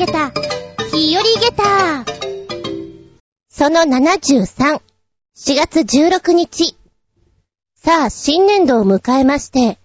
[0.00, 0.30] げた、
[0.94, 2.06] 日和げた。
[3.50, 4.80] その73、
[5.36, 6.74] 4月16日。
[7.76, 9.78] さあ、新年度を迎えまして、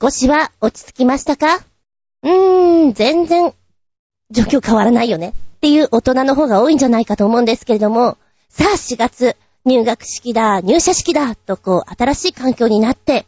[0.00, 1.56] 少しは落ち着きましたか？
[1.56, 3.52] うーん、全然、
[4.30, 5.34] 状況変わらないよね。
[5.56, 8.16] っていう大人の方が多いんじゃないかと思うんですけれども、
[8.48, 13.26] さあ4月、入学式だ、入社式だ、とこう、新しい環境になって、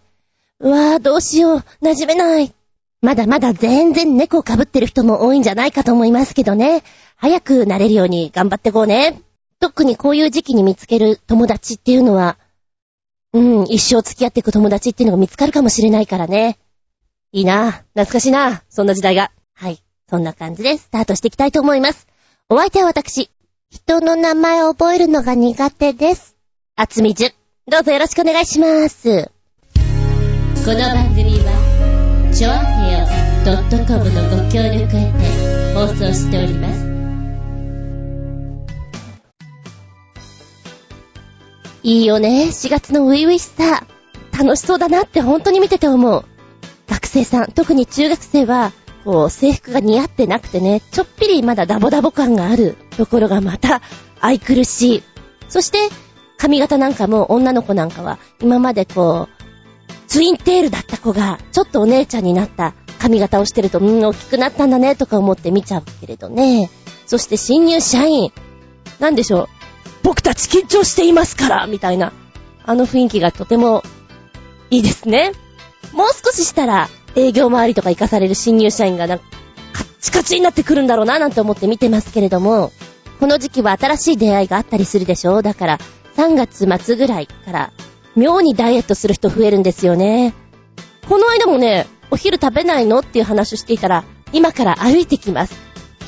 [0.60, 2.54] うわぁ、どうしよう、馴染めない。
[3.02, 6.82] まだまだ全然猫を被ってる人も多いんじゃないかと思いますけどね。
[7.16, 9.22] 早くなれるように頑張ってこうね。
[9.58, 12.38] 特にこういう時期に見つける友達っていうのは、
[13.32, 16.58] うん、一生付き合っていく友達っていうのが見つかるかもしれないからね。
[17.32, 19.30] いいな懐かしいなそんな時代が。
[19.54, 19.82] はい。
[20.08, 22.06] そんな感じでスタートしていきたいと思います。
[22.48, 23.30] お相手は私。
[23.70, 26.36] 人の名前を覚えるのが苦手です。
[26.74, 27.28] あつみじゅ。
[27.70, 29.30] どうぞよろしくお願いします。
[30.64, 32.79] この番組は、ちょ
[33.42, 36.90] あへよ .com のご協力へて放送しております。
[41.82, 42.48] いいよね。
[42.50, 43.86] 4月の初々しさ。
[44.38, 46.24] 楽しそうだなって本当に見てて思う。
[46.88, 48.72] 学生さん、特に中学生は、
[49.04, 53.80] こう、制服が似合ってなくてね、ちょっぴりまだダボダボ感があるところがまた
[54.20, 55.02] 愛くるしい。
[55.48, 55.78] そして、
[56.36, 59.40] 髪型なんかも女の子なんかは、今までこう、
[60.06, 66.70] ツインテールだった子が、ちょっとお姉ちゃんになった髪型をしてると、うん、大きくなったんだね、とか思って見ちゃうけれどね。
[67.06, 68.30] そして新入社員、
[69.00, 69.48] なんでしょう。
[70.02, 72.12] 僕たち緊張していますから、みたいな。
[72.64, 73.82] あの雰囲気がとても
[74.70, 75.32] いいですね。
[75.92, 79.24] もう少ししたら営業周りとか行かされる新入社員がなんか
[79.72, 82.70] カッチカチになってくるんだろうななんて思って見てますけれども、
[83.18, 85.78] この時期は新しい出会いがあったりするでしょうだから
[86.16, 87.72] 3月末ぐらいから
[88.14, 90.34] 妙にダイエットする人増えるんですよね。
[91.08, 93.00] この間もね、お昼食べないの？
[93.00, 95.54] っていう話をしていたら、今から歩いてきます。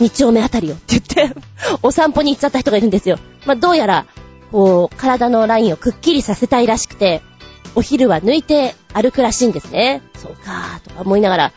[0.01, 1.35] 二丁目あたりをって言って
[1.83, 3.19] お散歩に行っちゃった人がいるんですよ。
[3.47, 4.07] まあ、どうやら、
[4.51, 7.23] こう、体のラインをくっきりさせたいらしくて、
[7.75, 10.03] お昼は抜いて歩くらしいんですね。
[10.17, 11.53] そうかーとか思いながら。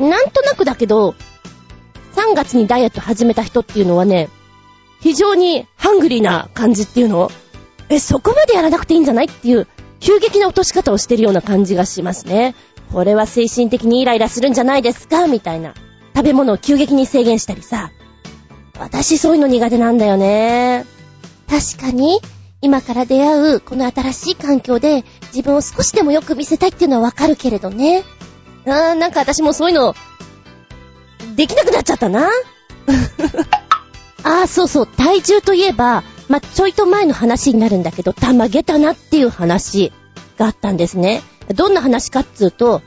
[0.00, 1.14] なんとなくだけど、
[2.16, 4.28] 3月にダイエット始めた人っていうのはね、
[5.00, 7.30] 非常にハングリーな感じっていうのを
[7.90, 9.26] え、そこまでやらなくていいんじゃない？
[9.26, 9.66] っていう、
[10.00, 12.54] 急激な落とし方をしてるような感じがしますね。
[12.92, 15.74] これは精神的にイライラするんじゃないですかみたいな。
[16.14, 17.90] 食べ物を急激に制限したりさ。
[18.78, 20.84] 私そういうの苦手なんだよね。
[21.48, 22.20] 確かに、
[22.60, 28.04] 今から出会うこの新しい環境で自分を少しでもよく見せたいっていうのはわかるけれどね。
[28.66, 29.94] あー、なんか私もそういうの、
[31.36, 32.28] できなくなっちゃったな。
[34.22, 39.92] あー、そうそう、体重といえば、まちょいと前の話になるんだけど、たまげたなっていう話
[40.38, 41.22] があったんですね。
[41.52, 42.82] どんな話かっつうと、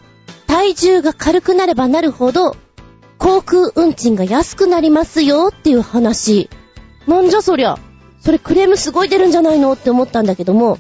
[0.47, 2.55] 体重が軽くなればなるほど、
[3.17, 6.49] 航空運賃が安くなりますよっていう話。
[7.07, 7.77] なんじゃそりゃ。
[8.19, 10.77] それクレームすごい出るんじゃないのって思ったんだけども、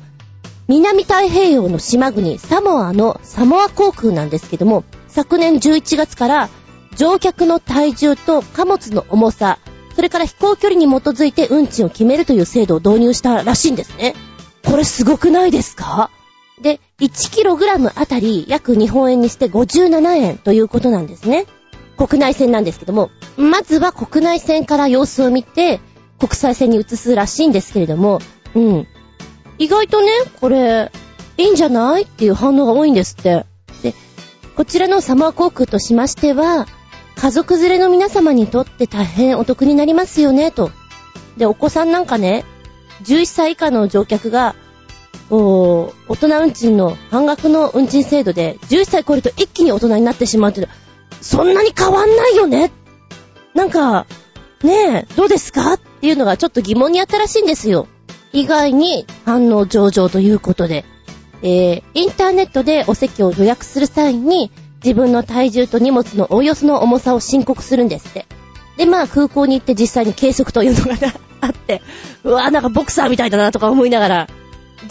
[0.67, 6.49] 南太平洋の島国サモアのサモア航空なんですけども、昨年11月から
[6.95, 9.59] 乗客の体重と貨物の重さ、
[9.95, 14.13] それから飛行距離に基づいて運賃を決めるという制度を導入したらしいんですね。
[14.65, 16.11] これすごくないですか？
[16.61, 21.45] で、1kg あたり約日本円にして57円ということなんですね。
[21.97, 25.79] 国内線なんですけども、まずは国内線から様子を見て、
[26.19, 28.19] 国際線に移すらしいんですけれども、
[28.55, 28.87] うん。
[29.59, 30.91] 意外とね、これ、
[31.37, 33.45] いいんじゃないっていう反応が多いんですって。
[33.83, 33.93] で、
[34.55, 36.67] こちらのサマー航空としましては、
[37.15, 40.71] 家族連れの皆様にとって大変お得になりますよね、と。
[41.37, 42.45] で、お子さんなんかね、
[43.03, 44.55] 11歳以下の乗客が、
[45.29, 50.67] 大人運賃の半額の運賃制度で、11歳超えると一気に大人になってしまうって、
[51.21, 52.71] そんなに変わんないよね？
[53.53, 54.05] なんか、
[54.63, 55.73] ねえ、どうですか？
[55.73, 57.87] っていうのがちょっと疑問にあったらしいんですよ。
[58.33, 60.85] 意外に反応上々ということで。
[61.43, 64.51] えー、インターネットでお席を予約する際に、
[64.83, 68.25] 自分の体重と荷物のおおよその重さを申告するんですって。
[68.77, 71.81] で、まあ空港に行って実際に計測というのが あって、
[72.23, 74.27] うわなんかボクサーみたいだなとか思いながら、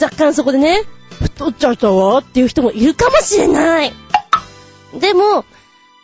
[0.01, 0.83] 若干そこでね、
[1.21, 3.93] 太っちゃったわっていう人もいるかもしれない。
[4.99, 5.45] でも、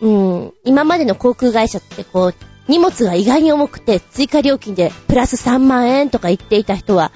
[0.00, 2.34] うん、今までの航空会社ってこう、
[2.68, 7.12] 荷物が意外に重くて追加料金でプラス3万円とか言っていた人は、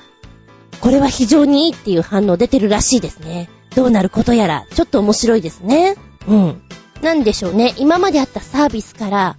[0.81, 3.49] これは非常にいいっていう反応出てるらしいですね。
[3.75, 5.97] どうなることやら、ちょっと面白いですね。
[6.29, 6.62] うん。
[7.03, 7.75] なんでしょうね。
[7.79, 9.37] 今まであったサービスから、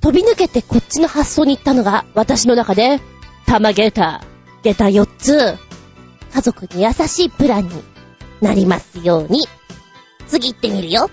[0.00, 3.00] 飛び抜けてこっちの発想に行ったのが、私の中で、
[3.46, 4.22] 玉ゲータ、
[4.62, 5.56] ゲタ4つ、
[6.32, 7.70] 家族に優しいプランに
[8.40, 9.46] なりますように。
[10.28, 11.10] 次行ってみるよ。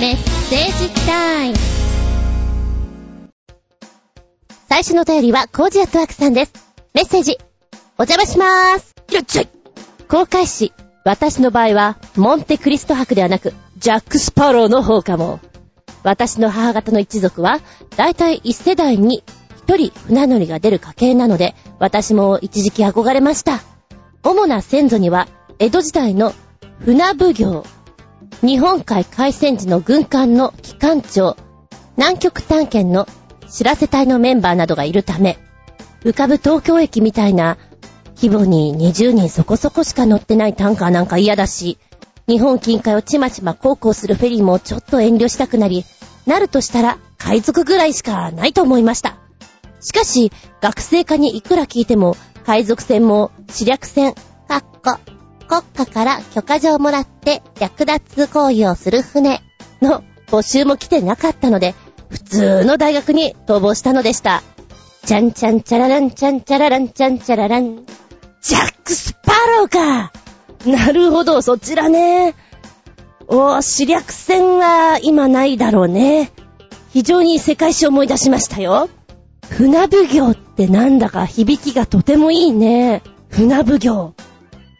[0.00, 1.56] メッセージタイム。
[4.68, 6.52] 最初のお便りは、コージアットワークさんです。
[6.94, 7.36] メッセージ、
[7.98, 8.94] お邪魔しまーす。
[9.12, 9.48] よっちゃい
[10.08, 10.72] 公開し、
[11.04, 15.40] 私の場合は、モンテクリスト博ではなく、ジャック・スパローの方かも。
[16.04, 17.60] 私の母方の一族は、
[17.96, 19.24] だいたい一世代に
[19.68, 23.60] 一人船乗りが出る家系なので、私も一時期憧れました。
[24.22, 25.28] 主な先祖には、
[25.58, 26.32] 江戸時代の
[26.80, 27.64] 船奉行、
[28.40, 31.36] 日本海海戦時の軍艦の機関長、
[31.98, 33.06] 南極探検の
[33.46, 35.36] 知らせ隊のメンバーなどがいるため、
[36.02, 37.58] 浮かぶ東京駅みたいな
[38.16, 41.76] 規模に20人そこそこしか乗ってないタンカーなんか嫌だし、
[42.26, 45.84] 日本近海をちまちま航行するフェリーもちょっと遠慮したくなり、
[46.24, 49.27] なるとしたら海賊ぐらいしかないと思いました。
[49.80, 54.14] しかし、学生課にいくら聞いても、海賊船も、試略船、
[54.48, 54.98] かっこ、
[55.48, 59.40] 国家から許可状をもらって略奪行為をする船
[59.80, 61.74] の募集も来てなかったので、
[62.10, 64.42] 普通の大学に逃亡したのでした。
[65.04, 67.86] ちゃんちゃんちゃららんちゃんちゃららんちゃんちゃららん。
[68.42, 70.12] ジャック・スパローか
[70.66, 72.34] なるほど、そちらね。
[73.26, 76.30] おー、試略船は今ないだろうね。
[76.92, 78.88] 非常に世界史を思い出しましたよ。
[79.50, 83.02] 船奉行ってなんだか響きがとてもいいね。
[83.30, 84.14] 船奉行。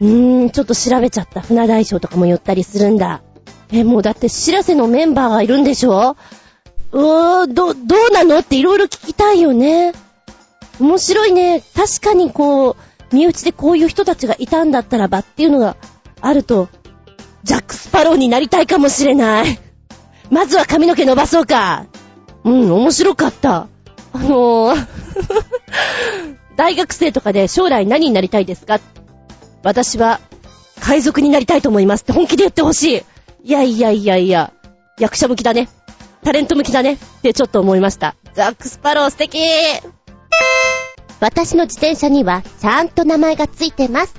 [0.01, 1.41] うーん、ちょっと調べちゃった。
[1.41, 3.21] 船大将とかも寄ったりするんだ。
[3.71, 6.15] え、もうだって知らせのメンバーがいるんでしょ？
[6.91, 9.93] うー、ど、どうなのっていろいろ聞きたいよね。
[10.79, 11.61] 面白いね。
[11.75, 12.75] 確かにこう、
[13.15, 15.75] 身内でこういう人たちがいたんだったらばっていうのが
[16.21, 16.69] あると、
[17.43, 19.59] ジャック・スパローになりたいかもしれない。
[20.31, 21.85] まずは髪の毛伸ばそうか。
[22.43, 23.67] うん、面白かった。
[24.13, 24.87] あのー、
[26.55, 28.79] 大学生とかで将来何になりたいですか？
[29.63, 30.19] 私は
[30.79, 33.03] 海賊になりたいと思いますって本気で言ってほしい。
[33.43, 34.53] いやいやいやいや、
[34.99, 35.69] 役者向きだね。
[36.23, 38.15] タレント向きだねってちょっと思いました。
[38.35, 39.39] ジャック・スパロー素敵
[41.21, 44.15] 私の自転車にはちゃんと名前がついてます。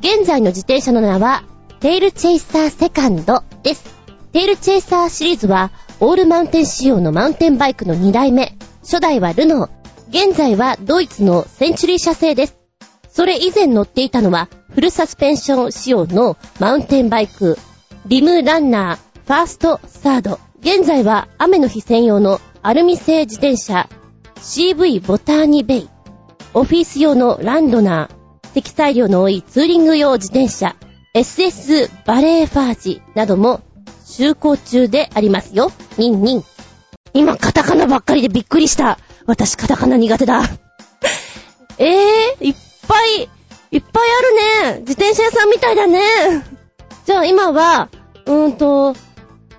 [0.00, 1.44] 現在の自転車の名は、
[1.80, 3.84] テールチェイサーセカンドです。
[4.32, 5.70] テールチェイサーシリーズは、
[6.00, 8.57] オールマウンテン仕様のマウンテンバイクの2代目。
[8.88, 10.28] 初代はルノー。
[10.28, 12.56] 現在はドイツのセンチュリー社製です。
[13.10, 17.58] それ以前乗っていたのは、フルサスペンション仕様のマウンテンバイク、
[18.06, 18.96] リムランナー、
[19.26, 20.40] ファースト、サード。
[20.60, 23.90] 現在は雨の日専用のアルミ製自転車、
[24.36, 25.88] CV ボターニベイ。
[26.54, 30.76] オフィス用のランドナー、積載量の多いツーリング用自転車、
[31.14, 33.60] SS バレーファージなども
[34.06, 35.72] 就航中でありますよ。
[35.98, 36.44] ニンニン。
[37.14, 38.98] 今カタカナばっかりでびっくりした。
[39.26, 40.42] 私カタカナ苦手だ。
[41.78, 42.54] えー、いっ
[42.86, 43.28] ぱい、
[43.70, 44.02] いっぱい
[44.62, 44.80] あるね。
[44.80, 46.00] 自転車屋さんみたいだね。
[47.06, 47.88] じゃあ今は、
[48.26, 48.94] うーんと、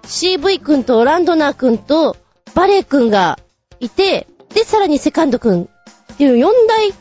[0.04, 2.18] CV 君とランドナー君と
[2.56, 3.40] バレー君が
[3.80, 5.70] いて、で、さらにセカンド君
[6.14, 6.94] っていう4大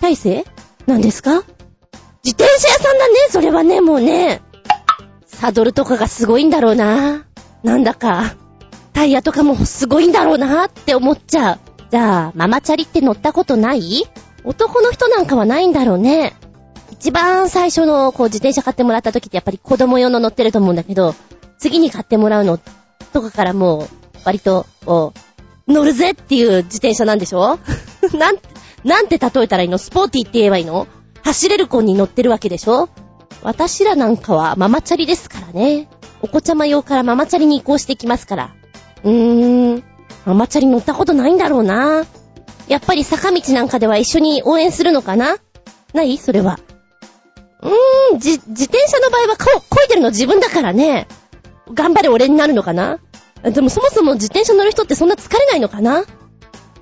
[0.00, 0.44] 体制
[0.86, 1.42] なんですか？
[2.22, 4.42] 自転車屋さんだね、それはね、もうね。
[5.26, 7.24] サドルとかがすごいんだろうな。
[7.62, 8.34] なんだか、
[9.00, 11.58] タイヤとかもすごいんだろうなって思っちゃう。
[11.90, 14.04] じゃあ、ママチャリって乗ったことない？
[14.44, 16.34] 男の人なんかはないんだろうね。
[16.90, 21.14] 一番最初のこう自転車買ってもらった時ってやっぱり子供用の乗ってると思うんだけど、
[21.58, 22.58] 次に買ってもらうの
[23.14, 23.88] とかからもう、
[24.26, 25.14] 割と、こ
[25.66, 27.58] う、乗るぜっていう自転車なんでしょ？
[28.12, 28.36] なん、
[28.84, 29.78] なんて例えたらいいの？
[29.78, 30.86] スポーティーって言えばいいの？
[31.22, 32.90] 走れる子に乗ってるわけでしょ？
[33.42, 35.88] 私らなんかはママチャリですからね。
[36.20, 38.54] お子ちゃま用からママチャリに移行していきますから。
[39.04, 39.84] うーん。
[40.26, 42.04] ママチャリ乗ったことないんだろうな。
[42.68, 45.36] やっぱり坂道なんかでは一緒に応援するのかな？
[45.92, 46.18] ない？
[46.18, 46.58] それは。
[47.62, 51.08] うーん、じ、自転車の場合はこ、漕いでるの自分だからね。
[51.72, 52.98] 頑張れ俺になるのかな？
[53.42, 56.04] でもそもそも自転車乗る人ってそんな疲れないのかな？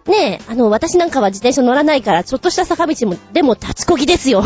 [0.07, 4.43] ねえ、あの、私なんかは自転車乗らないから、ちょっとした坂道も、でも立ちこぎですよ。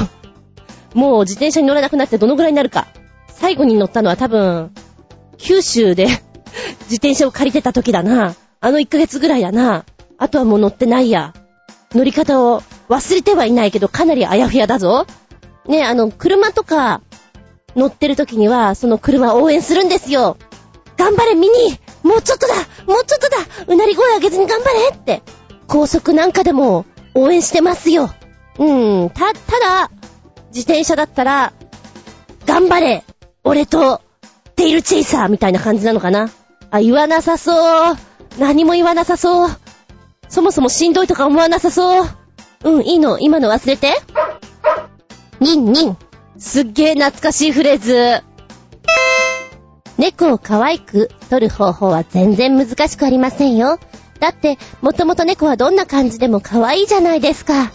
[0.93, 2.89] もう自転車に乗れなくなってどのぐらいになるか。
[3.29, 4.73] 最後に乗ったのは多分、
[5.39, 6.09] 九州で
[6.85, 8.35] 自転車を借りてた時だな。
[8.61, 9.85] あの1ヶ月ぐらいだな。
[10.19, 11.35] あとはもう乗ってないや。
[11.93, 15.07] 乗り方を忘れてはいないけど、かなりあやふやだぞ。
[15.67, 17.01] ね、あの、車とか
[17.77, 20.37] 乗ってる時には、その車を応援するんですよ。
[20.97, 22.55] 頑張れミニもうちょっとだ
[22.87, 25.23] もうちょっとだうなり声上げずに頑張れって。
[25.67, 28.11] 高速なんかでも応援してますよ。
[28.59, 29.91] うん、た、ただ、
[30.49, 31.53] 自転車だったら、
[32.47, 33.05] 頑張れ
[33.45, 34.03] 俺と、
[34.57, 36.29] テイルチェイサーみたいな感じなのかな
[36.73, 37.97] あ、言わなさそう。
[38.39, 39.51] 何も言わなさそう。
[40.31, 42.07] そもそもしんどいとか思わなさそう。
[42.65, 43.19] うん、いいの。
[43.19, 44.01] 今の忘れて。
[45.39, 45.97] ニンニン。
[46.39, 48.25] すっげー懐かしいフレーズ。
[49.99, 53.79] 猫を可愛く撮る方法は全然難しくありませんよ。
[54.19, 57.71] だって、もともと猫はどんな感じでも可愛いじゃないですか。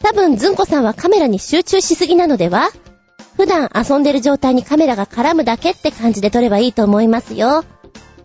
[0.00, 2.70] 多分、ずんこさんはカメラに集中しすぎなのでは？
[3.36, 7.64] 普段遊んでる状態にカメラが絡むだけって感じで撮ればいいと思いますよ。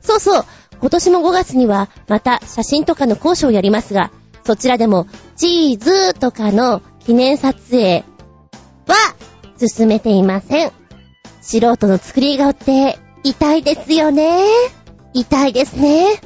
[0.03, 0.45] そうそう、
[0.79, 4.11] 今年も5月にはまた写真とかの講師をやりますが、
[4.45, 5.07] そちらでも
[5.37, 8.03] チーズとかの記念撮影
[8.85, 8.95] は
[9.57, 10.71] 進めていません。
[11.41, 14.43] 素人の作り顔って痛いですよね。
[15.13, 16.21] 痛いですね。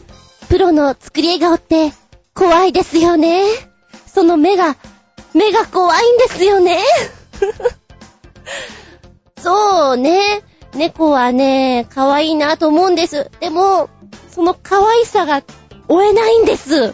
[0.49, 1.93] プロの作り笑顔って
[2.33, 3.43] 怖いですよね。
[4.07, 4.75] その目が、
[5.33, 6.79] 目が怖いんですよね。
[9.37, 10.41] そうね。
[10.75, 13.29] 猫はね、可愛いなと思うんです。
[13.39, 13.89] でも、
[14.29, 15.43] その可愛さが
[15.87, 16.93] 追えないんです。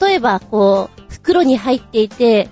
[0.00, 2.48] 例えば、こう、袋に入っていて、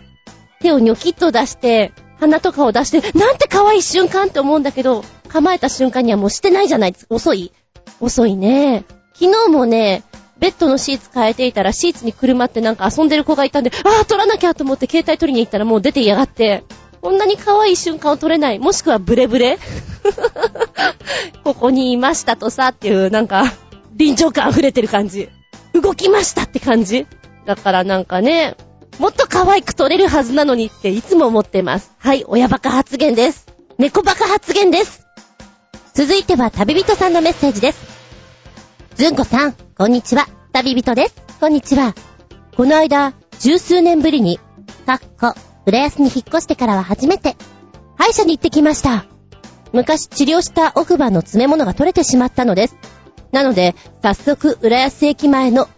[0.61, 7.15] 手をニョキッと出して、鼻とかを出して、なんて可愛い瞬間って思うんだけど、構えた瞬間にはもうしてないじゃないですか。
[7.15, 7.53] 遅い
[8.01, 8.85] 遅いね。
[9.15, 10.03] 昨日もね、
[10.39, 16.65] ベッドのシーツ変えていたら、シーツに車ってなんか遊んでる子がいたんで、ああ、撮らなきゃと思って携帯取りに行ったらもう出てやがって、
[17.01, 18.59] こんなに可愛い瞬間を撮れない。
[18.59, 19.59] もしくはブレブレ
[21.45, 23.45] ここにいましたとさっていう、なんか、
[23.95, 25.29] 臨場感溢れてる感じ。
[25.73, 27.07] 動きましたって感じ。
[27.47, 28.57] だからなんかね、
[28.99, 31.93] もっと可愛く撮れるはずなのにっていつも思ってます。
[31.99, 33.47] はい、親バカ発言です。
[33.79, 35.07] 猫バカ発言です。
[35.95, 37.81] 続いては旅人さんのメッセージです。
[38.95, 40.29] ずんこさん、こんにちは。
[40.53, 41.15] 旅人です。
[41.41, 41.95] こんにちは。
[42.57, 44.39] この間、十数年ぶりに、
[44.85, 45.35] かっこ、
[45.71, 47.37] 浦安に引っ越してからは初めて、
[47.97, 49.07] 歯医者に行ってきました。
[49.73, 52.77] 昔治療した奥歯の詰め物が取れてしまったのです。
[53.31, 55.69] なので、早速、浦安駅前の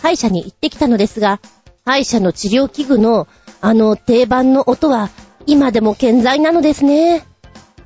[0.00, 1.40] 歯医者に行ってきたのですが、
[1.84, 3.26] 歯医者の治療器具の、
[3.60, 5.10] あの定番の音は、
[5.46, 7.26] 今でも健在なのですね。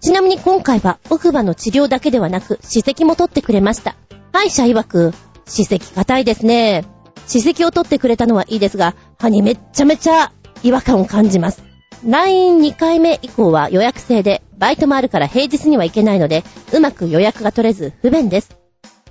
[0.00, 3.96] ちなみに今回は奥歯の治療だけではなく、歯石も取ってくれました。
[4.30, 5.14] 歯医者曰く、
[5.46, 6.84] 歯石硬いですね。
[7.26, 10.32] 歯石を取ってくれたのはいいですが、歯にめっちゃめちゃ
[10.62, 11.62] 違和感を感じます。
[12.04, 18.56] 来院2回目以降は予約制で、バイトもあるから平日には行けないので、うまく予約が取れず不便です。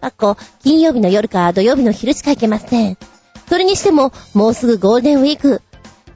[0.02, 2.98] かっこ、金曜日の夜か土曜日の昼しか行けません。
[3.50, 5.62] それにしても、もうすぐゴールデンウィーク。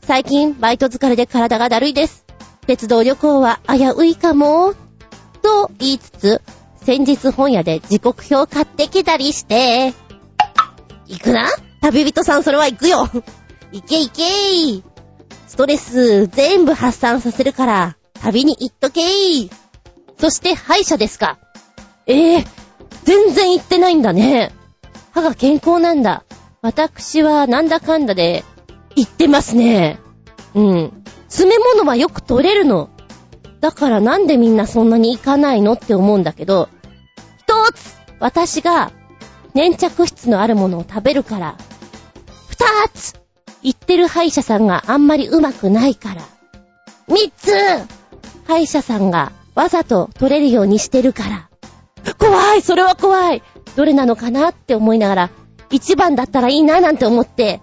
[0.02, 2.26] 最近、バイト疲れで体がだるいです。
[2.68, 4.74] 鉄道旅行は危ういかも。
[5.42, 6.42] と言いつつ、
[6.84, 9.94] 先日本屋で時刻表買ってきたりして、
[11.08, 11.48] 行くな？
[11.82, 13.10] 旅人さんそれは行くよ
[13.72, 14.84] 行け行けー
[15.50, 19.52] ストレス全部発散させるから、旅に行っとけー
[20.20, 21.40] そして歯医者ですか。
[22.06, 22.48] ええー、
[23.04, 24.54] 全然行ってないんだね。
[25.12, 26.24] 歯が健康なんだ。
[26.62, 28.46] 私はなんだかんだで
[28.96, 30.00] 行ってますね。
[30.54, 31.04] うん。
[31.30, 32.92] 詰め物はよく取れるの。
[33.60, 35.74] だからなんでみんなそんなに行かないの？
[35.74, 36.70] って思うんだけど、
[37.40, 38.92] 一つ私が
[39.56, 41.58] 粘着質のあるものを食べるから。
[42.50, 43.16] 二つ
[43.64, 46.22] 言ってる歯医者さんがあんまりうまくないから。
[47.08, 47.52] 三つ
[48.46, 51.50] 歯医者さんがわざと取れるようにしてるから。
[52.18, 53.44] 怖いそれは怖い
[53.76, 55.30] どれなのかなって思いながら、
[55.72, 57.62] 一番だったらいいななんて思って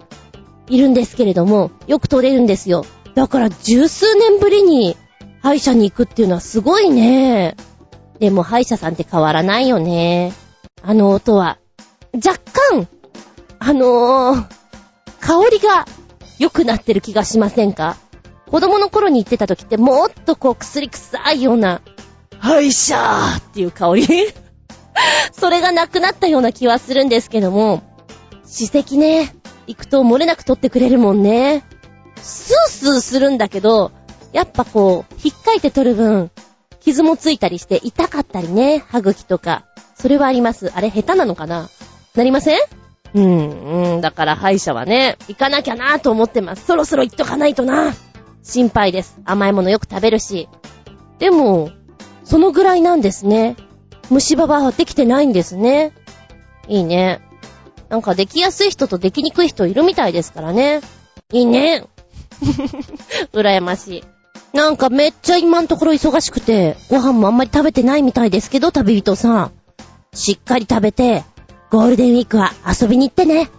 [0.69, 2.85] いるんですけれども、よく取れるんですよ。
[3.15, 4.97] だから十数年ぶりに
[5.43, 7.57] 歯医者に行くっていうのはすごいね。
[8.19, 10.33] でも歯医者さんって変わらないよね。
[10.83, 11.59] あの音は。
[12.15, 12.38] 若
[12.71, 12.88] 干、
[13.59, 14.45] あのー、
[15.26, 15.87] 香りが
[16.38, 17.97] 良くなってる気がしませんか？
[18.49, 21.80] 子供の頃に行ってた時ってもっとこう薬臭いような、
[22.38, 24.06] 歯医者ーっていう香り
[25.33, 27.83] それがなくなったような気はするんですけども、
[28.45, 29.35] 歯石ね、
[29.66, 31.64] 行くと漏れなく取ってくれるもんね。
[32.23, 33.90] スースーするんだけど、
[34.33, 36.30] やっぱこう、引っかいて取る分、
[36.80, 39.64] 傷もついたりして痛かったりね、歯茎とか。
[39.99, 40.71] それはあります。
[40.75, 41.68] あれ下手なのかな？
[42.14, 42.61] なりません？
[43.16, 46.66] うん、うん、だから歯医者はね、行かなきゃなと思ってます。
[46.66, 47.94] そろそろ行っとかないとな。
[48.42, 49.18] 心配です。
[49.25, 50.49] 甘いものよく食べるし。
[51.18, 51.70] でも、
[52.25, 53.56] そのぐらいなんですね。
[54.11, 55.92] 虫歯はできてないんですね。
[56.68, 57.23] いいね。
[57.88, 60.82] なんかできやすい人とできにくい人いるみたいですからね。
[61.32, 61.85] いいね。
[62.38, 62.76] ふふふ
[63.32, 64.04] 羨ましい。
[64.52, 69.52] なんかめっちゃ今のところ忙しくて、ご飯もあんまり食べてないみたいですけど、旅人さん。
[70.12, 71.25] しっかり食べて、
[71.70, 73.50] ゴールデンウィークは遊びに行ってね。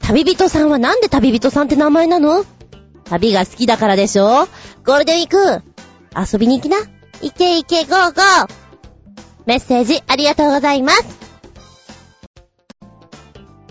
[0.00, 2.44] 旅人さんはなんで旅人さんって名前なの？
[3.04, 4.48] 旅が好きだからでしょ？
[4.84, 5.62] ゴールデンウィーク、
[6.32, 6.76] 遊びに行きな。
[7.22, 8.48] 行け行けゴーゴー
[9.46, 11.26] メッセージありがとうございます。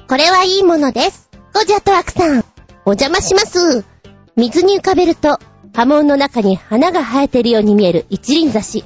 [0.07, 1.29] これはいいものです。
[1.53, 2.43] ゴジャトワクさん、
[2.85, 3.83] お邪魔します。
[4.35, 5.39] 水に浮かべると、
[5.73, 8.85] 波紋の中に花が生えているように見える一輪挿し。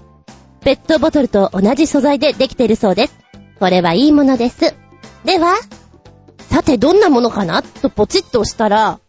[0.61, 3.15] ペットボトルと同じ素材でできているそうです。
[3.59, 4.73] これはいいものです。
[5.25, 5.55] では、
[6.49, 7.61] さてどんなものかな？
[7.61, 8.99] とポチッと押したら、ん？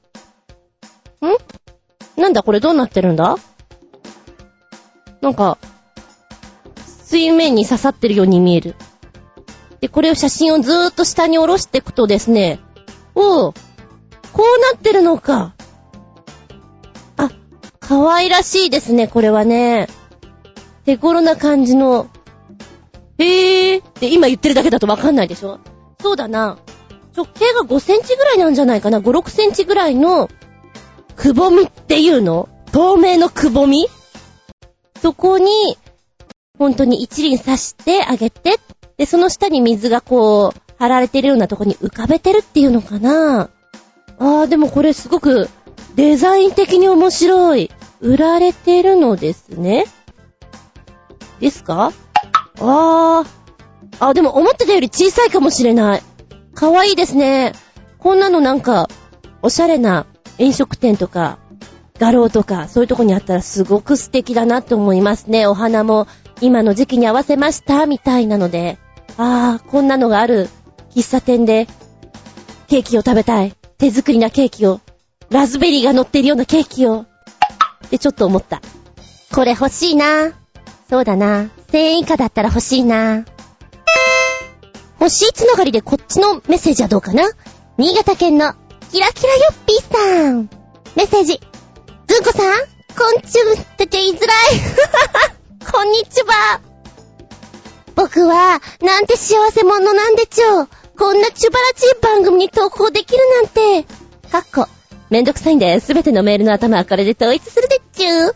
[2.20, 3.36] なんだこれどうなってるんだ？
[5.20, 5.56] なんか、
[7.04, 8.74] 水面に刺さってるように見える。
[9.80, 12.58] で、これを写真をずーっと下に下ろしていくとですね、
[13.14, 13.54] おう、
[14.32, 15.54] こうなってるのか。
[17.16, 17.30] あ、
[17.78, 19.88] 可愛らしいですね、これはね。
[20.84, 22.08] 手頃な感じの。
[23.18, 25.60] へーって今言ってるだけだとわかんないでしょ？
[26.00, 26.56] そうだな。
[27.14, 30.30] 直径が5センチぐらいなんじゃないかな ?5、6センチぐらいの、
[31.16, 32.48] くぼみっていうの？
[32.72, 33.88] 透明のくぼみ？
[35.02, 35.76] そこに、
[36.58, 38.56] 本当に一輪刺してあげて、
[38.96, 43.50] で、その下に水がこう、張られてるようなとこに浮かべてるっていうのかな？
[44.18, 45.50] あー、でもこれすごく、
[45.94, 47.70] デザイン的に面白い。
[48.00, 49.84] 売られてるのですね。
[51.38, 51.92] ですか？
[52.60, 53.39] あー。
[54.00, 56.02] あ、でも思ってたより小さいかもしれない。
[56.54, 57.52] かわいいですね。
[57.98, 58.88] こんなのなんか、
[59.42, 60.06] おしゃれな
[60.38, 61.38] 飲食店とか、
[61.98, 65.46] 画廊とか、そういうとこにあったらすごく素敵だなって思いますね。
[65.46, 66.06] お花も
[66.40, 68.78] 今の時期に合わせました、みたいなので。
[69.18, 70.48] あー、こんなのがある
[70.94, 71.68] 喫茶店で、
[72.68, 73.54] ケーキを食べたい。
[73.76, 74.80] 手作りなケーキを。
[75.30, 77.02] ラズベリーが乗ってるようなケーキを。
[77.86, 78.62] ってちょっと思った。
[79.32, 80.32] これ欲しいな。
[80.88, 81.50] そうだな。
[81.70, 83.24] 1000円以下だったら欲しいな。
[85.00, 87.24] 欲しいつながりでこっちのメッセージはどうかな？
[87.78, 88.52] 新潟県の
[88.92, 90.50] キラキラヨッピーさん。
[90.94, 91.40] メッセージ。
[92.06, 92.52] ずんこさん、
[92.98, 94.36] こんちゅってて言いづらい。
[95.72, 96.60] こんにちは。
[97.94, 100.68] 僕は、なんて幸せ者なんでちょう。
[100.98, 103.84] こんなチュバラチい番組に投稿できるなんて。
[104.30, 104.68] かっこ、
[105.08, 108.34] めんどくさいんで、すべてのメールの頭はこれで統一するでっちゅう。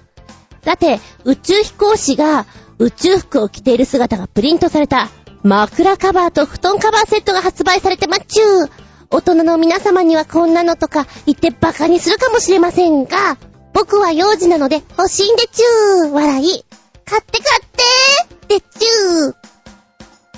[0.64, 2.46] さて、宇宙飛行士が
[2.78, 5.10] 宇宙服を着ている姿がプリントされた
[5.44, 8.70] 枕カバーと布団カバーセットが発売されてまっちゅう。
[9.10, 13.36] 大人の皆様にはこんなのとか言ってバカにするかもしれませんが、
[13.74, 16.14] 僕は幼児なので欲しいんでちゅう。
[16.14, 16.64] 笑い。
[17.04, 19.36] 買って買ってでっちゅう。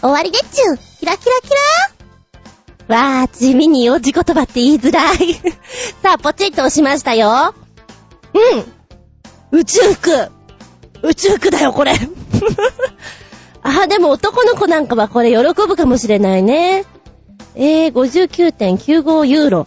[0.01, 0.77] 終わりでっちゅう。
[0.99, 1.51] キラキラキ
[2.89, 5.35] ラわー、地味に幼児言葉って言いづらい。
[6.03, 7.55] さあ、ポチッと押しましたよ。
[9.53, 9.59] うん。
[9.61, 10.31] 宇宙服。
[11.03, 11.95] 宇宙服だよ、これ。
[11.95, 12.57] ふふふ
[13.67, 16.85] あ、でも男の子なんかはこれ喜ぶかもしれないね。
[17.55, 19.67] えー、59.95ユーロ。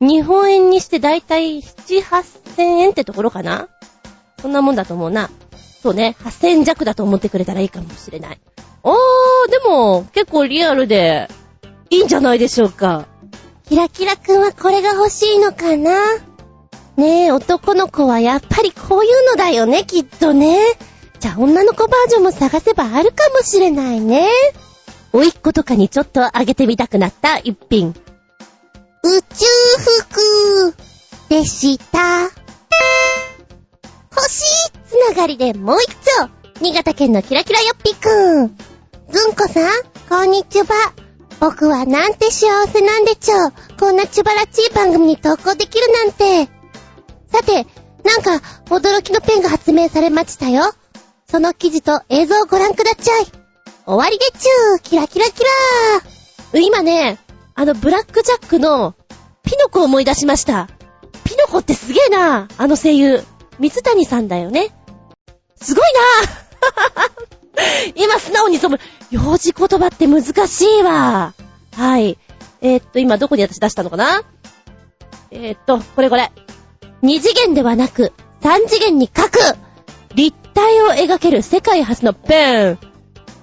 [0.00, 3.68] 日本円にしてだいたい7、8000円ってところかな
[4.40, 5.30] そんなもんだと思うな。
[5.82, 8.40] そうね、8000弱だと思ってくれたらいいかもしれない。
[8.82, 8.96] おー、
[9.50, 11.28] でも、結構リアルで、
[11.88, 13.06] いいんじゃないでしょうか。
[13.68, 16.18] キラキラくんはこれが欲しいのかな？
[16.96, 20.58] ねえ、男の子はやっぱりこういうのだよね、きっとね。
[21.18, 24.28] じゃあ女の子バージョンも探せばあるかもしれないね。
[25.12, 27.38] おいっ子とかにちょっとあげてみたくなった？
[27.38, 27.94] 一品。
[29.02, 29.46] 宇宙
[30.72, 30.76] 服
[31.28, 31.98] でした。
[34.10, 36.28] 欲しいつながりでもう一丁。
[36.60, 38.56] 新潟県のキラキラよっぴくん。
[39.10, 39.70] ずんこさん、
[40.08, 40.66] こんにちは。
[41.38, 43.52] 僕はなんて幸せなんでちょう。
[43.78, 46.50] こんなちばらちい番組に投稿できるなんて。
[47.30, 47.66] さて、
[48.04, 50.72] なんか、驚きのペンが発明されましたよ。
[51.28, 53.26] その記事と映像をご覧くだちゃい。
[53.84, 57.18] 終わりでちゅーキラキラキラー今ね、
[57.54, 58.94] あの、ブラックジャックの、
[59.42, 60.68] ピノコを思い出しました。
[61.24, 63.22] ピノコってすげえなあの声優。
[63.58, 64.70] 水谷さんだよね。
[65.60, 65.84] すごい
[66.24, 68.78] な 今素直にそむ。
[69.10, 71.34] 幼児言葉って難しいわ。
[71.76, 72.18] はい。
[72.60, 74.22] えー、っと、今どこに私出したのかな？
[75.30, 76.30] えー、っと、これこれ。
[77.02, 78.12] 二次元ではなく、
[78.42, 79.38] 三次元に書く
[80.14, 82.78] 立体を描ける世界初のペン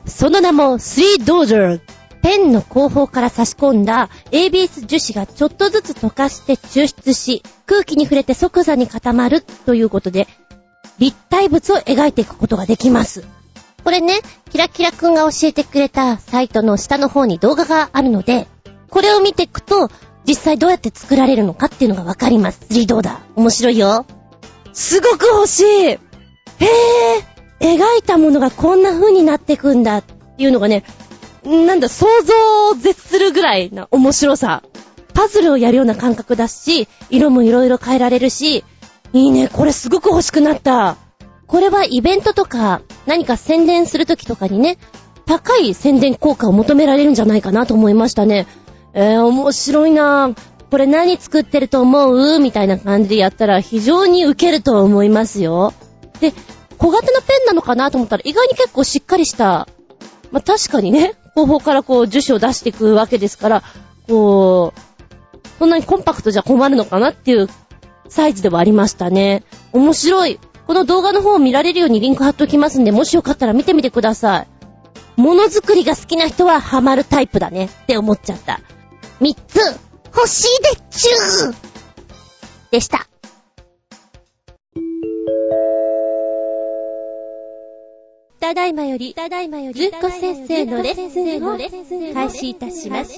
[0.08, 1.82] その名も、スリードージャー。
[2.23, 10.28] ペンの後方から差し込んだ ABS 樹脂がちょっとずつ溶かして抽出し、空気に触れて即座に固まるということで、
[10.97, 13.23] 立体物を描いていくことができます。
[13.84, 18.47] これね、キラキラくんが教えてくれたサイトの下の方に動画があるので、
[18.89, 19.89] これを見ていくと、
[20.26, 22.62] 実際どうやって作られるのかっていうのがわかります。
[22.71, 23.19] 3ドーだ。
[23.36, 24.06] 面白いよ。
[24.71, 26.12] すごく欲しい
[26.59, 26.65] へ
[27.59, 30.83] え、描いたものがこんな風になってくんだっていうのがね、
[31.45, 34.63] なんだ、想像を絶するぐらいな面白さ。
[35.13, 38.63] パズルをやるような感覚だし、色もいろいろ変えられるし、
[39.13, 40.97] いいね、これすごく欲しくなった。
[41.45, 44.77] これはイベントとか、何か宣伝するときとかにね、
[45.25, 48.47] 高い宣伝効果を求められるんじゃないかなと思いましたね。
[48.93, 50.31] えー、面白いな
[50.69, 52.39] これ何作ってると思う？
[52.39, 55.73] みたいな感じでやったら非常に受けると思いますよ。
[56.23, 56.33] で、
[56.77, 59.67] 小型のペンなのかなと思ったら意外に結構しっかりした、
[60.31, 63.63] まあ、確かにね、後方からこう樹脂を出していくわけですから、
[64.07, 64.79] こう、
[65.59, 67.49] そんなにコンパクトじゃ困るのかなっていう
[68.09, 69.43] サイズではありましたね。
[69.73, 70.39] 面白い。
[70.65, 74.47] この動画の方を見られるようにリンク貼っておきますんで、もしよかったら見てみてください。
[75.21, 78.62] ものづくりが好きな人はハマるタイプだねって思っちゃった。
[79.19, 79.59] 3つ、
[80.15, 81.55] 欲しいでちゅー
[82.71, 83.07] でした。
[88.43, 93.15] ただいまより、ただいまより、ずっこ先生のレッスンを開始いたします。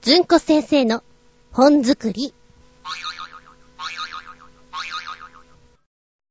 [0.00, 1.02] ずんこ先生の
[1.50, 2.32] 本作り。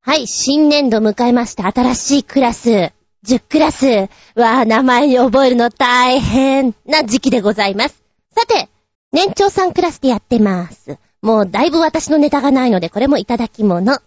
[0.00, 2.92] はい、新年度迎えました新しいクラス。
[3.26, 4.08] 10クラス。
[4.36, 8.02] わあ、名前に覚えるの大変な時期でございます。
[8.34, 8.70] さて、
[9.12, 10.96] 年長さんクラスでやってます。
[11.20, 13.98] もうだいぶ私のネタがないので、これもいただき物。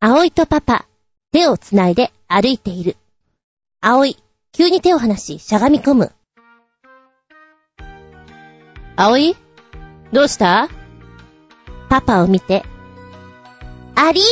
[0.00, 0.87] 葵とパパ、
[1.30, 2.96] 手をつないで歩いている。
[3.80, 4.16] 葵、
[4.52, 6.12] 急に手を離し、しゃがみ込む。
[8.96, 9.36] 葵
[10.10, 10.68] どうした？
[11.90, 12.64] パパを見て。
[13.94, 14.22] あり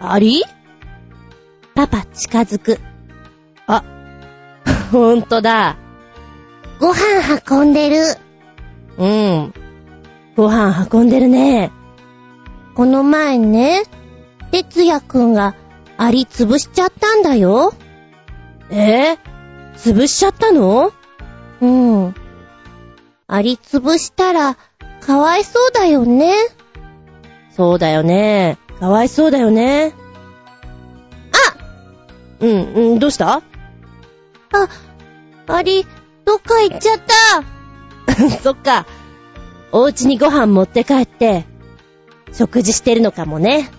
[0.00, 0.44] あり
[1.74, 2.78] パパ近づく。
[3.66, 3.82] あ、
[4.92, 5.76] ほんとだ。
[6.78, 7.96] ご飯運んでる。
[8.96, 9.54] うん。
[10.36, 11.72] ご飯運んでるね。
[12.76, 13.82] この前ね、
[14.50, 15.54] 哲也くんが
[15.96, 17.74] アリ潰しちゃったんだよ。
[18.70, 19.12] え？
[19.12, 19.18] ー、
[19.74, 20.92] 潰しちゃったの？
[21.60, 22.14] うん。
[23.26, 24.56] ありつぶしたら、
[25.00, 26.34] かわいそうだよね。
[27.50, 28.58] そうだよね。
[28.78, 29.92] かわいそうだよね。
[31.32, 31.56] あ
[32.40, 33.34] うん、うん、どうした？
[33.34, 33.42] あ、
[35.48, 35.86] あり、
[36.24, 37.00] どっか行っちゃっ
[38.06, 38.28] た。
[38.42, 38.86] そっか。
[39.72, 41.44] お家にご飯持って帰って、
[42.32, 43.70] 食事してるのかもね。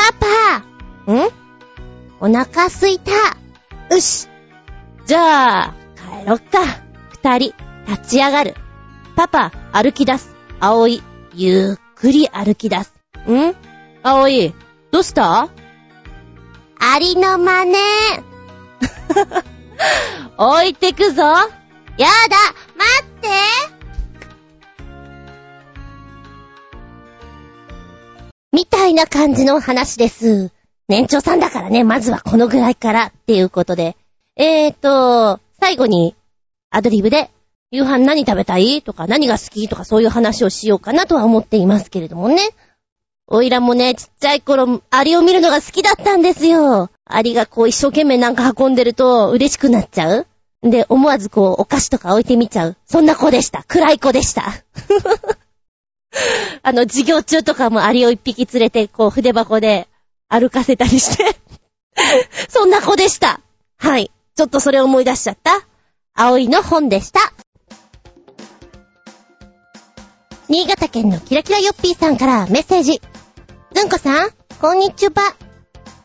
[0.00, 1.28] パパん
[2.20, 3.12] お腹すいた。
[3.94, 4.28] よし。
[5.04, 5.74] じゃあ、
[6.22, 6.58] 帰ろっか。
[7.10, 7.54] 二人、
[7.86, 8.54] 立ち上がる。
[9.14, 10.34] パパ、歩き出す。
[10.58, 11.02] 葵、
[11.34, 12.94] ゆっくり歩き出す。
[13.30, 13.54] ん
[14.02, 14.54] 葵、
[14.90, 15.50] どうした？
[16.78, 17.76] アリの真似。
[20.38, 21.22] 置いてくぞ。
[21.22, 21.46] やだ、
[21.98, 23.28] 待って。
[28.52, 30.50] みたいな感じの話です。
[30.88, 33.96] 年長さんだからね、まずはこのぐらいからっていうことで。
[34.36, 36.16] えーと、最後に
[36.70, 37.30] アドリブで
[37.70, 38.82] 夕飯何食べたい？
[38.82, 39.68] とか何が好き？
[39.68, 42.50] とかそういう話をしようかなとは思っていますけれどもね。
[43.28, 46.90] おいらもね、ちっちゃい頃、アリを見るのが好きだったんですよ。
[47.04, 50.26] アリがこう一生懸命なんか運んでると嬉しくなっちゃう。
[50.62, 52.76] で、思わずこうお菓子とか置いてみちゃう。
[52.86, 53.62] そんな子でした。
[53.68, 54.52] 暗い子でした。
[56.62, 59.88] あの、授業中とかもアリを一匹連れて、こう筆箱で
[60.28, 61.36] 歩かせたりして
[62.48, 63.40] そんな子でした。
[63.78, 64.10] はい。
[64.36, 65.60] ちょっとそれ思い出しちゃった。
[66.14, 67.20] 葵の本でした。
[70.48, 73.00] 新潟県のキラキラヨッピーさんからメッセージ。
[73.72, 75.12] ずんこさん、こんにちは。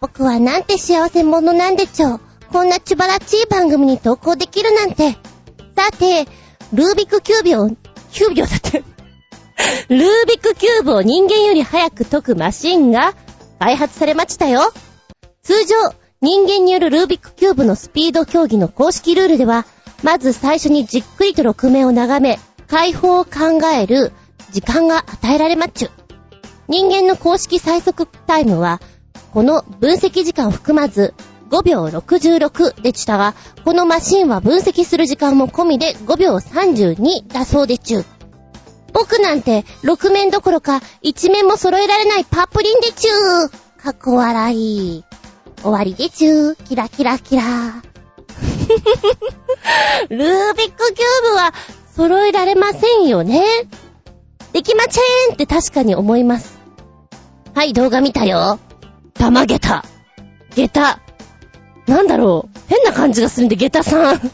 [0.01, 2.21] 僕はなんて幸せ者なんでちょう。
[2.51, 5.13] こんなちばらちい番組に投稿できるなんて。
[5.75, 6.25] さて、
[6.73, 7.69] ルービックキュービを、
[8.11, 8.83] キュービをだって。
[9.89, 13.13] ルービックキューブを人間より早く解くマシンが
[13.59, 14.73] 開発されましたよ。
[15.43, 15.75] 通常、
[16.21, 19.65] 人間によるルービックキューブのスピード競技の公式ルールでは、
[20.03, 24.11] まず最初にじっくりと6面を眺め、解法を考える
[24.51, 25.89] 時間が与えられまっちゅ。
[26.67, 28.81] 人間の公式最速タイムは、
[29.33, 31.13] この分析時間を含まず、
[31.49, 38.05] 5秒66でしたが、このマシンは分析する時間も込みで5秒32だそうでちゅ。
[38.95, 43.49] 僕なんて6面どころか1面も揃えられないパプリンでちゅー。
[43.83, 45.03] かっこ笑い。
[45.61, 46.55] 終わりでちゅー。
[46.63, 47.43] キラキラキラ。
[50.07, 51.53] ルービックキューブは
[51.93, 53.43] 揃えられませんよね。
[54.53, 56.57] できまちぇーんって確かに思います。
[57.53, 58.59] はい、動画見たよ。
[59.13, 59.83] 玉下駄。
[60.55, 61.01] 下駄。
[61.87, 62.49] なんだろう。
[62.69, 64.31] 変な感じがするんで、下駄さん。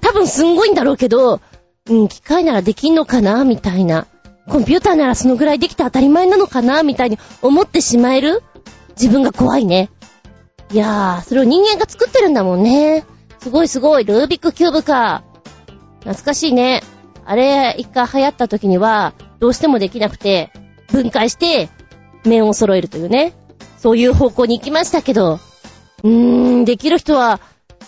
[0.00, 1.40] 多分すんごいんだろうけど、
[1.88, 4.06] うん、機械ならできんのかなみたいな。
[4.48, 8.42] コンピューターならそのぐらいできて当たり前なのかなみたいに思ってしまえる？
[8.90, 9.90] 自分が怖いね。
[10.72, 13.04] いやー、それを人間が作ってるんだもんね。
[13.40, 15.22] すごいすごい、ルービックキューブか。
[16.00, 16.82] 懐かしいね。
[17.24, 20.52] あれ、一回流行った時には、どうしてもできなくて、
[20.88, 21.68] 分解して、
[22.24, 23.34] 面を揃えるというね。
[23.78, 25.38] そういう方向に行きましたけど、
[26.02, 27.40] うーん、できる人は、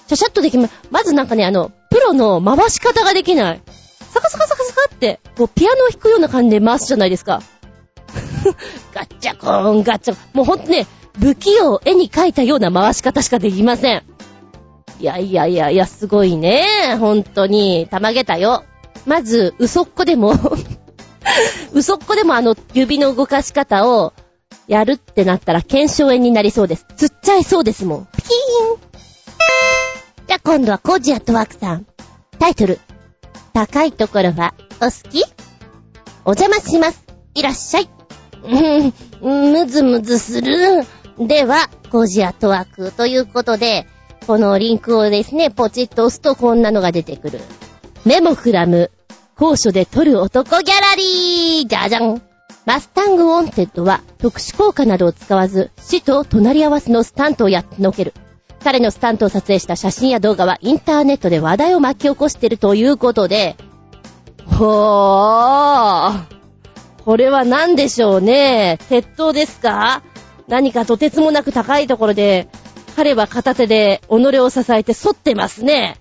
[0.06, 3.62] シャシャッとできま、まずなんかね、あの、プロの回し方ができない。
[4.20, 7.42] サカサカサカサカって、こう、ピアノを弾くような感じで回すじゃないですか。
[8.94, 10.37] ガッチャコーン、ガッチャコーン。
[10.37, 10.87] もうほんとね、
[11.18, 14.02] 不器用、絵に描いたような回し方しかできません。
[15.00, 16.96] いやいやいやいや、すごいね。
[16.98, 17.87] 本当に。
[17.90, 18.64] たまげたよ。
[19.07, 20.35] まず、嘘っこでも
[21.72, 24.12] 嘘っこでもあの指の動かし方を
[24.66, 26.87] やるってなったら検証炎になりそうです。
[26.96, 28.09] つっちゃいそうですもん。
[28.16, 28.78] ピキーン
[30.26, 31.87] じゃあ今度はコージアットワークさん。
[32.38, 32.78] タイトル。
[33.59, 35.25] 高いところはお好き？
[36.25, 37.05] お邪魔します。
[37.35, 37.88] いらっしゃい。
[39.21, 40.85] うん、むずむずする。
[41.18, 43.88] では、コージーアットワークということで、
[44.29, 47.40] このリンクをですね、ポチッと押すとこんなのが出てくる。
[48.05, 48.92] メモフラム、
[49.35, 52.23] 高所で撮る男ギャラリーじゃじゃん
[52.64, 58.14] マスタングウォンテッドは特殊効果などを使わず、死と隣り合わせのスタントをやってのける。
[58.68, 63.57] 彼のスタントを撮影した写真や動画はインターネットで話題を巻き起こしているということで、
[64.44, 66.24] ほー。
[67.02, 68.78] これは何でしょうね。
[68.90, 70.02] 鉄塔ですか？
[70.48, 72.50] 何かとてつもなく高いところで
[72.94, 75.96] 彼は片手で己を支えて反ってますね。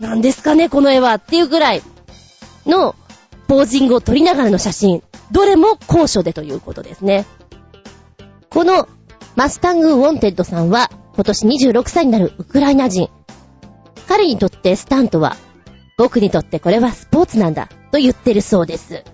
[0.00, 1.82] 何ですかね、この絵はっていうぐらい
[2.66, 2.96] の
[3.46, 5.04] ポージングを取りながらの写真。
[5.30, 7.24] どれも高所でということですね。
[8.48, 8.88] この
[9.36, 13.10] マスタング・ウォンテッドさんは今年26歳になるウクライナ人。
[14.08, 15.36] 彼にとってスタントは、
[15.96, 19.04] 僕にとってこれはスポーツなんだと言ってるそうです。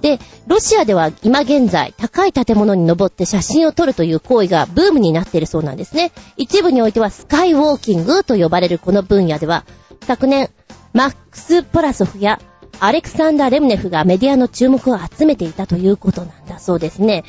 [0.00, 6.12] で、ロシアでは今現在、高い建物に登って写真を撮るという行為がブームになっているそうなんですね。
[6.36, 9.64] 一部においてはスカイウォーキングと呼ばれるこの分野では、
[10.06, 10.50] 昨年、
[10.92, 12.38] マックス・ポラソフや
[12.80, 17.24] アレクサンダー・レムネフがメディアの注目を集めていたということなんだそうですね。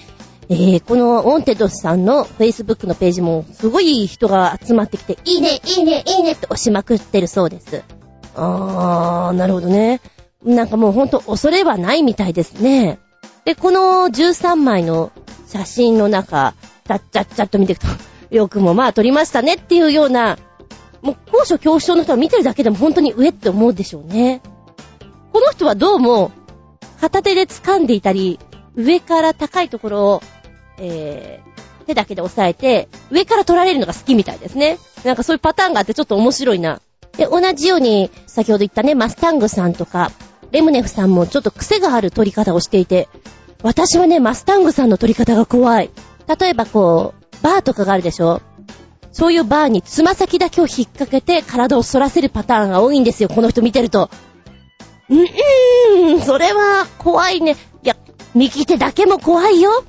[0.47, 7.84] えー、このオンテドスさんの Facebook のページもすごい人が集まってきて、いいね、いいね、いいねって押しまくってるそうです。
[8.36, 10.01] あー、なるほどね。
[10.43, 12.99] なんかもうほんと恐れはないみたいですね。
[13.45, 15.12] で、この13枚の
[15.47, 16.53] 写真の中、
[16.88, 17.88] ちゃっちゃっちゃっと見ていくと、
[18.29, 20.38] よくもまあ撮りましたねっていうような、
[21.01, 24.41] もう高所恐怖症の人は見てるだけでも本当に上って思うでしょうね。
[25.34, 26.31] この人はどうも、
[27.01, 28.39] 片手で掴んでいたり、
[28.75, 30.21] 上から高いところを、
[30.77, 34.77] えー、手だけで押さえて、上から撮られるのが好きみたいですね。
[35.03, 36.81] なんかそういうパターンがあってちょっと面白いな。
[37.17, 40.11] で、同じように、先ほど言ったね、マスタングさんとか、
[40.51, 43.07] レムネフさんもちょっと癖がある撮り方をしていて、
[43.63, 45.89] 私はね、マスタングさんの撮り方が怖い。
[46.39, 48.41] 例えばこう、バーとかがあるでしょ？
[49.11, 54.09] そういうバーにつま先だけを引っ掛けて体を反らせるパターンが多いんですよ、この人見てると。
[55.09, 57.55] うーん、それは怖いね。
[57.83, 57.95] いや、
[58.33, 59.85] 右手だけも怖いよ。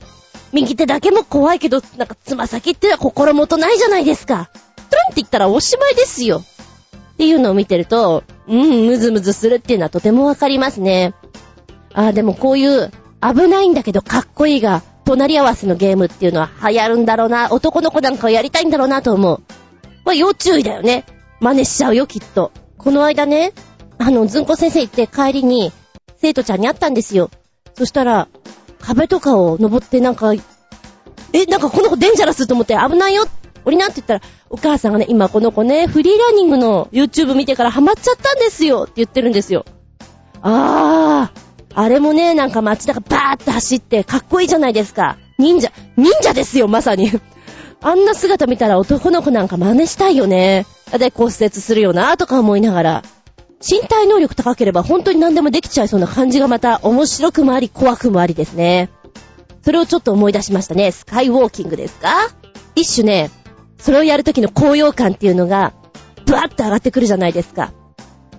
[0.56, 4.50] 右手だけも怖いけど、なんかつま先っては心もとないじゃないですか。
[4.54, 6.38] トゥルンって言ったらおしまいですよ。
[6.38, 11.14] っていうのを見てると、うん、ムズムズするっていうのはとてもわかりますね。
[11.92, 12.90] ああ、でもこういう
[13.20, 19.42] 危ないんだけどかっこいいが、隣り合わせのゲームっていうのは流行るんだろうな、男の子なんかをやりたいんだろうなと思う。
[20.04, 21.04] まあ、要注意だよね。
[21.40, 22.52] 真似しちゃうよ、きっと。
[22.78, 23.52] この間ね、
[23.98, 25.72] あの、ずんこ先生行って帰りに、
[26.20, 27.30] 生徒ちゃんに会ったんですよ。
[27.76, 28.28] そしたら、
[28.80, 33.26] 壁とかを登ってなんか、え、なんかこの子デンジャラスと思って危ないよ
[33.64, 39.64] 降りなって言ったら、お母さんがね、今この子ね、フリーランニングの YouTube 見てからハマっちゃったんですよって言ってるんですよ。
[40.40, 41.40] あー、
[41.74, 45.18] あれもね、なんか街中バーって走ってかっこいいじゃないですか。
[45.38, 47.10] 忍者、忍者ですよ、まさに。
[47.82, 50.64] あんな姿見たら男の子なんか真似したいよね。
[50.98, 53.02] で、骨折するよなとか思いながら。
[53.60, 58.90] 身体能力高ければ本当に何でもできちゃいそうな感じがまた面白くもあり怖くもありですね。
[59.62, 60.92] それをちょっと思い出しましたね。
[60.92, 62.08] スカイウォーキングですか？
[62.74, 63.30] 一種ね、
[63.78, 65.72] それをやるときの高揚感っていうのが、
[66.26, 67.72] ブワッと上がってくるじゃないですか。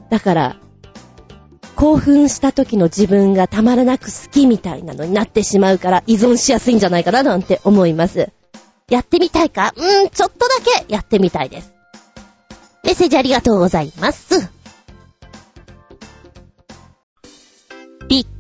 [0.09, 0.57] だから、
[1.75, 8.31] 興奮した時の自分がたまらなく好きみたいなのになってしまうから依存しやすいんじゃないかななんて思います。
[8.89, 9.73] やってみたいか？
[9.75, 11.73] うーん、ちょっとだけやってみたいです。
[12.83, 14.56] メッセージありがとうございます。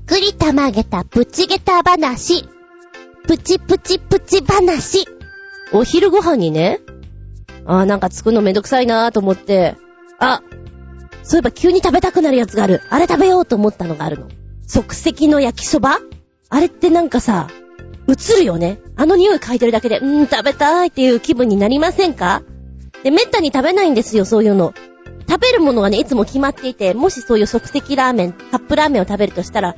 [0.07, 2.47] くりたまげたプチゲタ話。
[3.27, 5.05] プチプチプチ話。
[5.73, 6.79] お昼ご飯にね、
[7.65, 9.75] あーなんか作るのめんどくさいなーと思って、
[10.17, 10.41] あ、
[11.23, 12.81] そういえば急に食べたくなるやつがある。
[12.89, 14.29] あれ食べようと思ったのがあるの。
[14.65, 15.99] 即席の焼きそば？
[16.47, 17.49] あれってなんかさ、
[18.07, 18.79] 映るよね。
[18.95, 22.43] あの匂い嗅いでるだけで、うーん、食べたいっていう気分になりませんか？
[23.03, 24.73] で、めったに食べないんですよ、そういうの。
[25.29, 29.75] 食べるものがね、いつも決まっていて、もしそういう即席ラーメン、カップラーメンを食べるとしたら、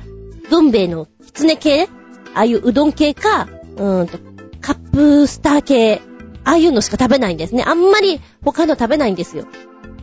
[0.50, 1.88] どん兵衛のきつね系？
[2.34, 4.18] ああいううどん系か、うーんと、
[4.60, 6.02] カップスター系、
[6.44, 7.64] ああいうのしか食べないんですね。
[7.66, 9.46] あんまり他の食べないんですよ。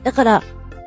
[0.04, 0.44] だから、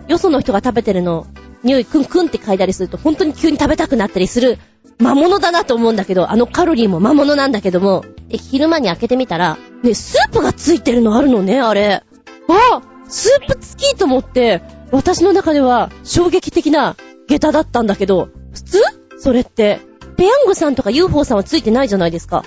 [0.08, 1.26] よその人が食べてるの、
[1.62, 4.58] 匂いクンクンって嗅いだりすると、本当に急に食べたくなったりする
[4.98, 12.02] 魔物だなと思うんだけど、あのカロリーも魔物なんだけども、え、昼間に開けてみたら、ね、スープがついてるのあるのね、あれ。
[12.48, 16.96] あスープ付きと思って、私の中では衝撃的な
[17.28, 18.99] 下駄だったんだけど、普通？
[19.20, 19.80] それって。
[20.16, 22.44] ペヤングさんとか UFO さんはついてないじゃないですか。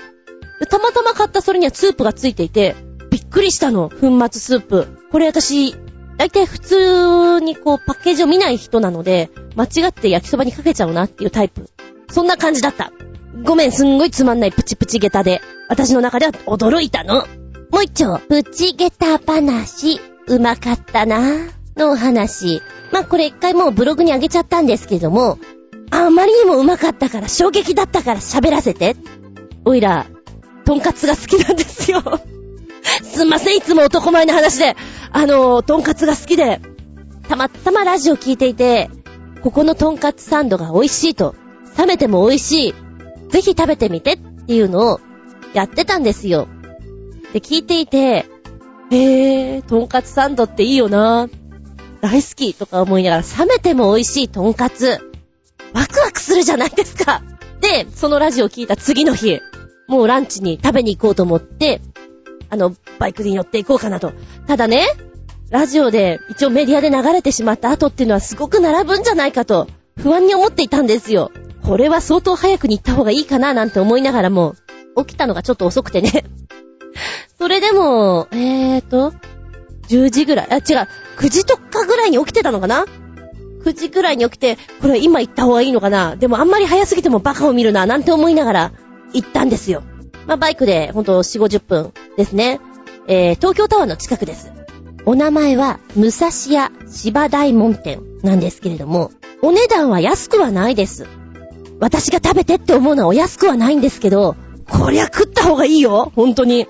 [0.69, 2.75] たまたま買ったそれにはスープがついていて、
[3.09, 3.89] びっくりしたの。
[3.89, 4.87] 粉末スープ。
[5.11, 5.75] これ私、
[6.17, 11.69] だいたい普通にこうパッケージを見ない人なので、間違って焼きそばにかけちゃうなっていうタイプ。
[12.09, 12.91] そんな感じだった。
[13.43, 17.25] ごめん、すんごいつまんないプチプチ下駄で、私の中では驚いたの。
[17.71, 21.19] もう一丁、プチ下駄話、うまかったな
[21.75, 22.61] のお話。
[22.91, 25.39] まあ、これ一回もうブログに上げちゃったんですけども、
[25.95, 28.95] あまりにもうまかったから、衝撃だったから喋らせて。
[29.63, 30.07] おいら、
[30.65, 32.01] とんかつが好きなんですよ。
[33.03, 34.75] すんません、いつも男前の話で。
[35.11, 36.61] あの、とんかつが好きで、
[37.29, 38.89] たまたまラジオ聞いていて、
[39.41, 41.35] ここのとんかつサンドが美味しいと、
[41.77, 42.75] 冷めても美味しい。
[43.29, 44.99] ぜひ食べてみてっていうのを
[45.53, 46.47] やってたんですよ。
[47.33, 48.25] で、聞いていて、
[48.89, 51.29] へー、とんかつサンドっていいよな
[52.01, 55.12] 大好きとか思いながら、冷めても美味しいとんかつ。
[55.73, 57.21] ワクワクするじゃないですか。
[57.61, 59.41] で、そのラジオを聞いた次の日、
[59.87, 61.81] もうランチに食べに行こうと思って、
[62.49, 64.13] あの、バイクに乗っていこうかなと。
[64.47, 64.87] ただね、
[65.49, 71.31] ラジオで一応メディアで流れてしまった後っていうのはすごく並ぶんじゃないかと、不安に思っていたんですよ。
[71.63, 74.55] これは相当早くに行った方がいいかななんて思いながらも、
[74.97, 76.25] 起きたのがちょっと遅くてね。
[77.39, 79.13] それでも、えーと、
[79.89, 82.85] 10時ぐらい、あ、違う、9時とかぐらいに起きてたのかな
[83.63, 86.15] ?9 時ぐらいに起きて、これ今行った方がいいのかな？
[86.15, 88.71] でもあんまり早すぎてもバカを見るな、なんて思いながら
[89.13, 89.83] 行ったんですよ。
[90.27, 92.59] まあ、バイクでほんと4、50分ですね。
[93.07, 94.51] えー、東京タワーの近くです。
[95.05, 101.07] お名前は、武蔵屋芝大門店なんですけれども、お値段は安くはないです。
[101.79, 104.37] 私が食べてって思うのはお安くはないんですけど、
[104.69, 106.67] こりゃ食った方がいいよ本当に。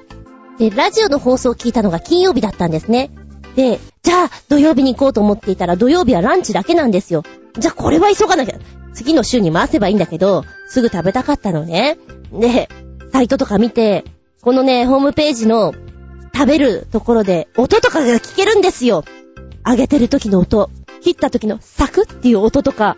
[0.58, 3.12] で、ラジオの放送を聞いたのが金曜日だったんですね。
[3.56, 7.24] で、じゃあ土曜日に行こうと思っていたら土曜日はランチだけなんですよ。
[7.58, 8.58] じゃあこれは急がなきゃ。
[8.94, 11.98] 次の週に回せばいいんだけど、すぐ食べたかったのね。
[12.32, 12.70] で、
[13.12, 14.06] サイトとか見て、
[14.42, 15.74] このね、ホームページの
[16.34, 19.04] 食べるところで音とかが聞けるんですよ。
[19.66, 20.70] 揚げてる時の音、
[21.02, 22.98] 切った時のサクっていう音とか、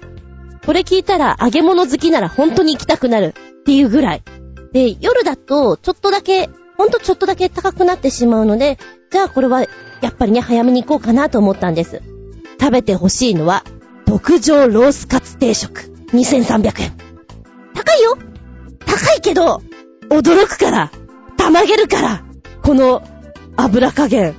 [0.66, 4.24] これ聞いたら揚げ物好きなら本当に行きたくなるっていうぐらい。
[4.74, 8.78] で、夜だとちょっとだけ、ほんとちょっとだけ高くなってしまうので、
[9.12, 9.66] じゃあこれは
[10.02, 12.02] やっぱりね、早めに行こうかなと思ったんです。
[12.60, 13.64] 食べてほしいのは、
[14.06, 15.94] 特上ロースカツ定食。
[16.14, 16.94] 2300円。
[17.74, 18.18] 高いよ
[18.86, 19.62] 高いけど、
[20.10, 20.92] 驚くから、
[21.38, 22.24] たまげるから、
[22.64, 23.04] この
[23.58, 24.36] 油加減。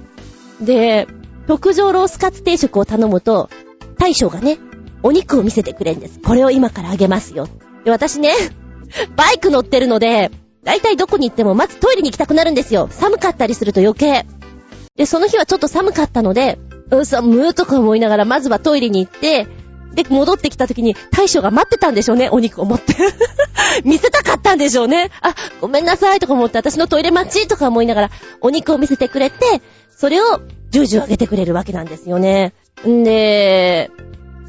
[0.60, 1.06] で、
[1.46, 3.50] 特上ロースカツ定食を頼むと、
[3.98, 4.58] 大将がね、
[5.02, 6.20] お肉を見せてくれるんです。
[6.20, 7.48] これを今からあげますよ。
[7.84, 8.32] で、私ね、
[9.16, 10.30] バイク乗ってるので、
[10.64, 12.88] だいたいどこに行ってもまずトイレに行きたくなるんですよ。
[12.90, 14.26] 寒かったりすると余計。
[14.96, 16.58] で、その日はちょっと寒かったので、
[16.90, 19.46] うん、寒ーとか思いながら、まずはトイレに行って、
[19.94, 22.94] で、戻ってきた時に大将が待ってたんでしょうね、お肉を持って。
[23.84, 25.10] 見せたかったんでしょうね。
[25.22, 32.52] あ、ごめんなさいとか思って、私のトイレ待ちとか思いながら、お肉を見せてくれて、それをジュージューあげてくれるわけなんですよね。
[32.86, 33.90] んで、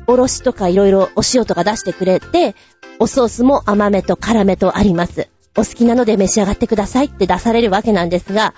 [0.07, 2.55] おろしとかいろいろお塩とか出してくれて、
[2.99, 5.29] おソースも甘めと辛めとあります。
[5.55, 8.53] お好きなので召し上がってくださいって出されるわけなんですが、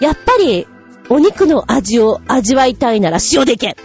[0.00, 0.66] やっぱり、
[1.08, 3.76] お肉の味を味わいたいなら塩でいけ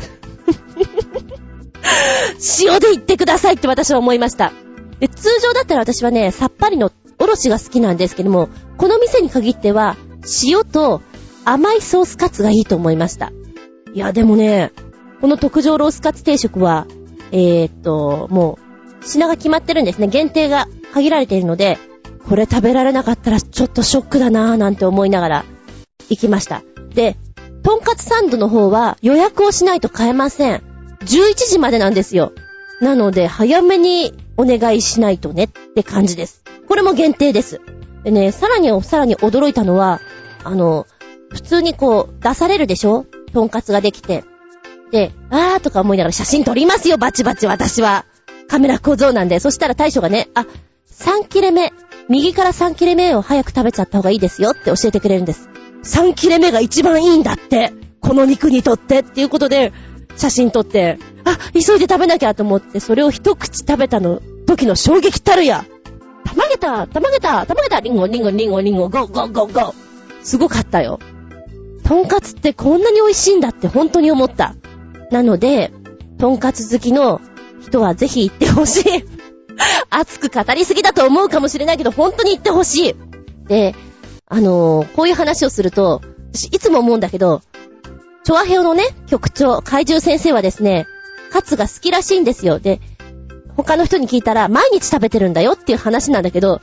[2.61, 4.53] 塩でいってくださいって私は思いました。
[4.99, 9.95] で、通常だったら私はね、さっぱりのおろしが好きなんですけども、この店に限っては、
[10.43, 11.01] 塩と
[11.45, 13.31] 甘いソースカツがいいと思いました。
[13.93, 14.71] いや、でもね、
[15.21, 16.87] この特上ロースカツ定食は、
[17.31, 18.57] えー、っと、も
[19.01, 20.07] う、品が決まってるんですね。
[20.07, 21.77] 限定が限られているので、
[22.27, 25.45] これ食べられなかったらちょっとショックだなぁなんて思いながら
[26.09, 26.61] 行きました。
[26.97, 27.15] で、
[27.61, 30.63] とんかつサンドの方は予約をしないと買えません。
[31.01, 32.31] 11時までなんですよ。
[32.81, 36.41] なので、早めにお願いしないとねって感じです。
[36.67, 37.61] これも限定です。
[38.03, 40.01] でね、さらにさらに驚いたのは、
[40.43, 40.87] あの、
[41.29, 43.05] 普通にこう、出されるでしょ？
[43.31, 44.23] とんかつができて。
[44.91, 48.05] で、あーとか思いながら写真撮りますよ、バチバチ私は。
[48.47, 49.39] カメラ小僧なんで。
[49.39, 50.47] そしたら大将がね、あ、
[50.89, 51.73] 3切れ目、
[52.09, 55.49] 右から3切れ目を早く食べちゃった方がいいですよって教えてくれるんです。
[55.83, 57.73] 3切れ目が一番いいんだって。
[57.99, 59.73] この肉にとってっていうことで、
[60.15, 65.65] 写真撮って、あ、急いで食べなきゃと思って、それを一口食べたの、時の衝撃たるや。
[66.25, 69.73] たまげた、たまげた、たまげた、リンゴ、リンゴ、リンゴ、リンゴ、ゴーゴーゴーゴー。
[70.23, 70.99] すごかったよ。
[71.83, 74.55] とんかつってこんなに美味しいんだって本当に思った。
[75.11, 75.71] なので、
[76.17, 77.21] とんかつ好きの
[77.61, 79.05] 人はぜひ行ってほしい。
[79.89, 82.95] 熱く語りすぎだと思うかもしれないけど、本当に行ってほしい。
[83.47, 83.75] で、
[84.29, 86.01] あのーこういう話をすると、
[86.33, 87.41] 私いつも思うんだけど、
[88.23, 90.85] チョアヘオのね、局長、怪獣先生はですね、
[91.31, 92.59] カツが好きらしいんですよ。
[92.59, 92.81] で、
[93.55, 96.61] 他の人に聞いたら、毎日食べてるんだよっていう話なんだけど、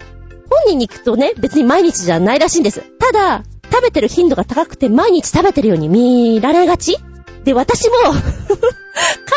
[0.50, 2.82] 本人に聞くとね、別に毎日じゃないらしいんです。
[2.98, 3.42] ただ、
[3.72, 6.98] 食べてる頻度が高くて毎日食べてるように見られがち
[7.44, 8.12] で、私も か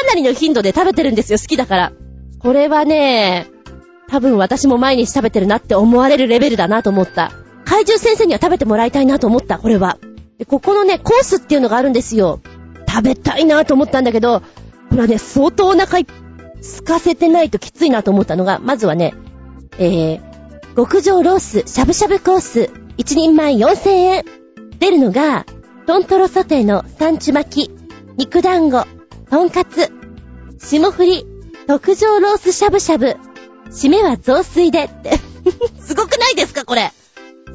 [0.07, 1.91] なりの頻度で食べてるんですよ、好きだから。
[2.39, 3.47] これはね、
[4.09, 7.31] 多分私も毎日食べてるなって思われるレベルだなと思った。
[7.67, 9.97] 怪獣先生には食べてもらいたいなと思った、これは。
[10.37, 12.39] で、ここのね、コースっていうのがあるんですよ。
[12.87, 14.39] 食べたいなと思ったんだけど、
[14.89, 16.07] これはね、相当お腹い
[16.61, 19.13] すかせてないときついなと思ったのが、まずはね、
[19.79, 20.21] えー、
[20.77, 24.25] 極上ロース、しゃぶしゃぶコース、1人前4000円。
[24.79, 25.45] 出るのが、
[25.87, 27.71] トントロソテーのサンチュ巻き、
[28.15, 28.85] 肉団子、
[29.29, 29.91] とんかつ、
[30.59, 31.25] 霜降り、
[31.67, 33.17] 特上ロースしゃぶしゃぶ、
[33.71, 35.19] 締めは雑炊でって。
[35.81, 36.93] すごくないですか、これ？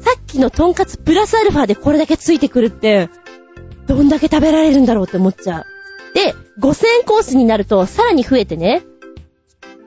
[0.03, 3.09] さっきのとんかつプラスアルファでこれだけついてくるって、
[3.87, 5.65] どんだけ食べられるんだろうって思っちゃう。
[6.13, 8.83] で、5000円コースになるとさらに増えてね、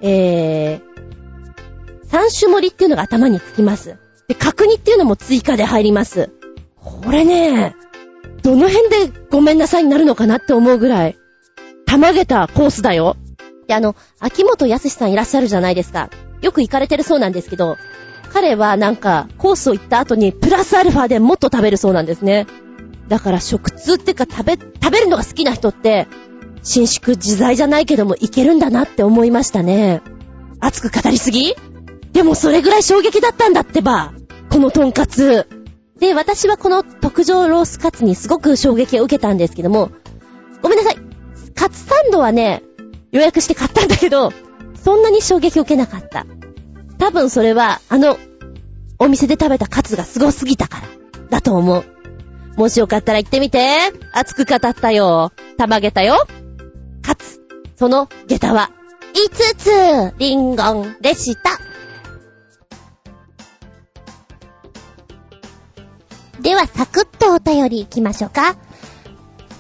[0.01, 3.97] えー、3種盛りっていうのが頭につきます。
[4.29, 6.31] で、角煮っていうのも追加で入ります。
[6.83, 7.75] これね、
[8.43, 11.19] どの辺でごめんなさいになるのかなって思うぐらい、
[11.85, 13.17] たまげたコースだよ。
[13.67, 16.11] で、あの、秋元康さんいらっしゃるじゃないですか。
[16.43, 17.77] よく行かれてるそうなんですけど、
[18.33, 22.47] 彼はなんか、コースを行った後にプラスアルファでもっと食べるそうなんですね。
[23.09, 26.09] だから食通ってか食べ、食べるのが好きな人って、
[26.63, 30.03] 伸縮自在じゃないけどもいけるんだなって思いましたね。
[30.61, 31.55] 熱く語りすぎ？
[32.13, 34.13] でもそれぐらい衝撃だったんだってば。
[34.51, 35.47] このトンカツ。
[35.99, 39.91] で、私はこの特上ロースカツにすごく衝撃を受けたんですけども、
[40.63, 40.97] ごめんなさい。
[41.55, 42.63] カツサンドはね、
[43.13, 44.33] 予約して買ったんだけど、
[44.83, 46.27] そんなに衝撃を受けなかった。
[46.99, 48.19] 多分それは、あの、
[48.99, 50.89] お店で食べたカツがすごすぎたから、
[51.31, 51.85] だと思う。
[52.57, 53.77] もしよかったら行ってみて。
[54.13, 55.33] 熱く語ったよ。
[55.59, 56.27] たまげたよ。
[57.03, 57.41] カツ。
[57.77, 58.71] その下駄は、
[59.15, 61.61] 5つ、リンゴンでした。
[66.41, 68.57] では、サクッとお便り行きましょうか。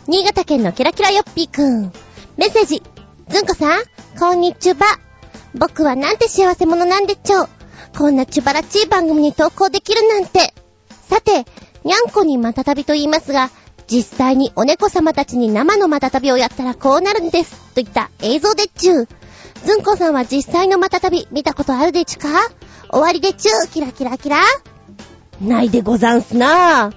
[0.07, 1.93] 新潟県のキラキラヨッピーくん。
[2.37, 2.83] メッセージ。
[3.29, 3.83] ずんこさん、
[4.19, 5.06] こんにちは。
[5.59, 7.49] 僕はなんて幸せ者なんでちょう。
[7.97, 10.53] こんなちばらちい番組に投稿できるなんて。
[11.09, 11.47] さて、
[11.85, 13.51] にゃんこにまたたびと言いますが、
[13.87, 17.57] 実際にお猫様たちに生のまたたびをやったらこうなるんです。
[17.75, 19.09] といった映像でちゅう。
[19.65, 22.29] ずんこさんは実際のまたたび見たことあるでちゅか？
[22.91, 23.69] 終わりでちゅう。
[23.69, 24.39] キラキラキラ。
[25.41, 26.93] ないでござんすな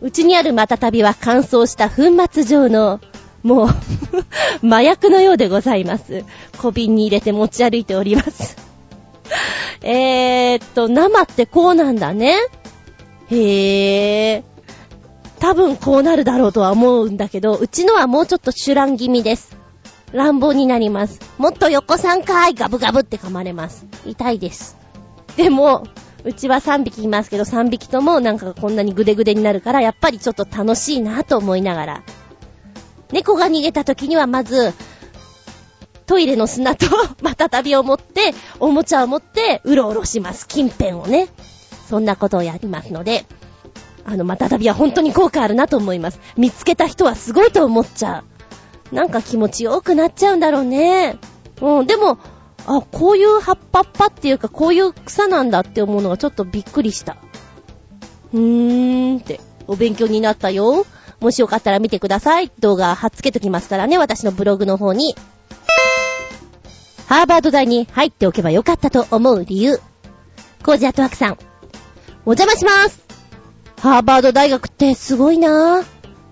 [0.00, 3.00] うちにあるまたたびは乾燥した粉末状の、
[3.46, 3.68] もう
[4.66, 6.24] 麻薬のようでございます。
[6.58, 8.56] 小瓶に入れて持ち歩いております
[9.82, 12.34] えーっと、生ってこうなんだね。
[13.30, 14.42] へー。
[15.38, 19.56] 多分こうなるだろうとは思うんだけど、うちのはもうちょっとシュラン気味です。
[20.12, 21.20] 乱暴になります。
[21.38, 23.86] もっと横3回ガブガブって噛まれます。
[24.04, 24.76] 痛いです。
[25.36, 25.86] でも、
[26.24, 32.02] うちは3匹いますけど、3匹ともなんかこんなにグデグデになるから、やっぱりちょっと楽しいなと思いながら。
[33.12, 34.72] 猫が逃げた時にはまず、
[36.06, 36.86] トイレの砂と
[37.20, 40.46] またたびを持って、おもちゃを持って、うろうろします。
[40.46, 41.28] 近辺をね。
[41.88, 43.24] そんなことをやりますので、
[44.04, 46.20] あの、またたびは本当に効果あるなと思います。
[46.36, 48.24] 見つけた人はすごいと思っちゃ
[48.92, 48.94] う。
[48.94, 51.18] なんか気持ちよくなっちゃうんだろうね。
[51.60, 52.18] うん、でも、
[52.66, 57.16] あ、こういう葉っぱっぱっていうか、こういう草なんだって思うのがちょっとびっくりした。
[58.32, 60.86] うーんって、お勉強になったよ。
[61.20, 62.50] もしよかったら見てください。
[62.58, 65.16] 動画貼っつけときますからね、私のブログの方に。
[67.06, 69.80] ハーバード大に入っておけばよかったと思う理由。
[70.64, 71.38] コージアットワークさん。
[72.24, 73.06] お邪魔します
[73.80, 75.84] ハーバード大学ってすごいなぁ。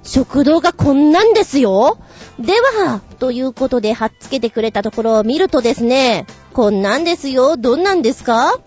[0.02, 1.98] 食堂がこんなんですよ。
[2.38, 7.56] では、ということで貼っつけてくれたところを見るとですね、こんなんですよ。
[7.56, 8.58] どんなんですか？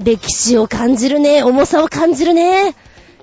[0.00, 1.42] 歴史を感じるね。
[1.42, 2.74] 重さを感じるね。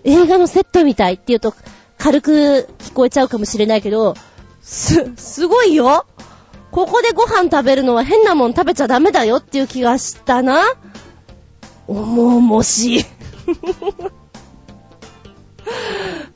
[0.03, 1.53] 映画のセットみたいって言うと
[1.99, 2.31] 軽く
[2.79, 4.15] 聞こえちゃうかもしれないけど、
[4.61, 6.05] す、すごいよ。
[6.71, 10.63] ここでご飯食べるのは変なもん食べちゃダメだよっていう気がしたな。
[11.87, 13.05] 重々しい。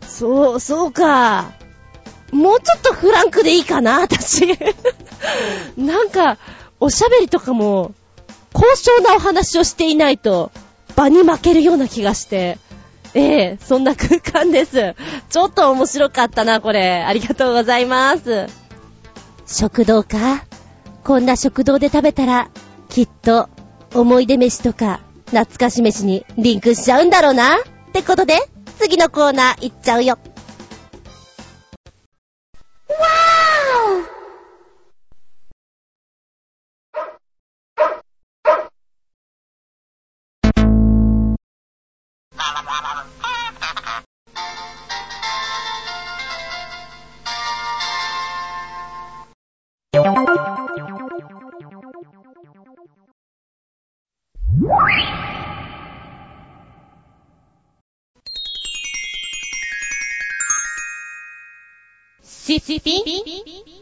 [0.05, 1.53] そう、そうか。
[2.31, 4.57] もうちょっとフランクでいいかな、私。
[5.77, 6.37] なんか、
[6.79, 7.93] おしゃべりとかも、
[8.51, 10.51] 高尚なお話をしていないと、
[10.95, 12.57] 場に負けるような気がして。
[13.15, 14.95] ええそんな空間です。
[15.29, 17.03] ちょっと面白かったな、これ。
[17.03, 18.47] ありがとうございます。
[19.45, 20.45] 食堂か？
[21.03, 22.49] こんな食堂で食べたら、
[22.89, 23.49] きっと、
[23.93, 27.57] 思い出飯とか、懐かし飯にリンクしちゃうんだろうな。
[27.57, 27.59] っ
[27.91, 28.39] てことで、
[28.79, 30.17] 次のコーナー行っちゃうよ。
[32.89, 33.22] シ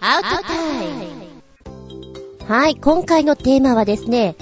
[0.04, 4.36] アウトタイムはい、今回のテーマはですね、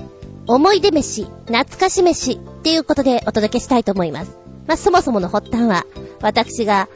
[0.47, 4.37] 思い出飯、懐かし飯っていうことでお届けしたいと思います。
[4.67, 5.85] まあ、そもそもの発端は、
[6.21, 6.87] 私が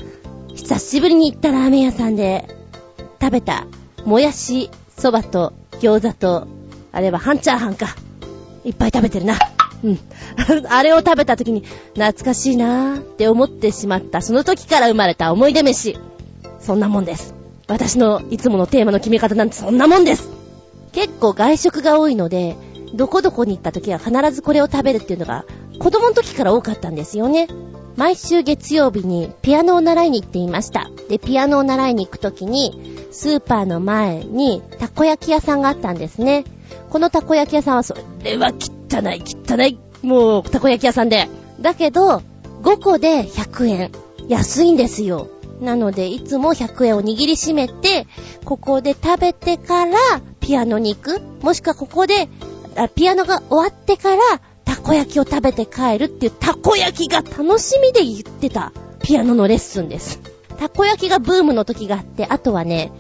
[0.56, 2.48] 久しぶりに行ったラーメン屋さんで
[3.22, 3.68] 食べた、
[4.06, 5.52] もやし、そばと
[5.82, 6.48] 餃子と、
[6.94, 7.88] あれは半チャーハンか。
[8.64, 9.38] いっぱい食べてるな。
[9.84, 10.00] うん。
[10.72, 15.98] あれを食べた時に懐かしいなーって思ってしまった、その時から生まれた思い出飯。
[16.62, 17.43] そんなもんです。
[17.68, 20.30] 私のいつものテーマの決め方なんてそんなもんです。
[20.92, 22.56] 結構外食が多いので、
[22.94, 25.46] どこどこに行った時は必ずこれを食べるっていうのが
[25.80, 27.48] 子供の時から多かったんですよね。
[27.96, 30.90] 毎週月曜日にピアノを習いに行っていました。
[31.10, 36.44] で、ピアノを習いに行く時に、スーパーの前にたこ焼き屋さんがあったんですね。
[36.90, 41.28] このたこ焼き屋さんはそれは汚い汚い、もうたこ焼き屋さんで。
[41.62, 42.22] だけど、
[42.64, 43.92] 5個で100円。
[44.28, 45.28] 安いんですよ。
[45.62, 48.08] なので、いつも100円を握りしめて、
[48.46, 49.98] ここで食べてから、
[50.40, 51.22] ピアノに行く。
[51.42, 52.28] もしくはここで、
[52.96, 54.22] ピアノが終わってから、
[54.66, 60.20] たこ焼きを食べて帰るっていう、たこ焼きが楽しみで言ってた、ピアノのレッスンです。
[60.58, 62.92] たこ焼きがブームの時があって、あとはね、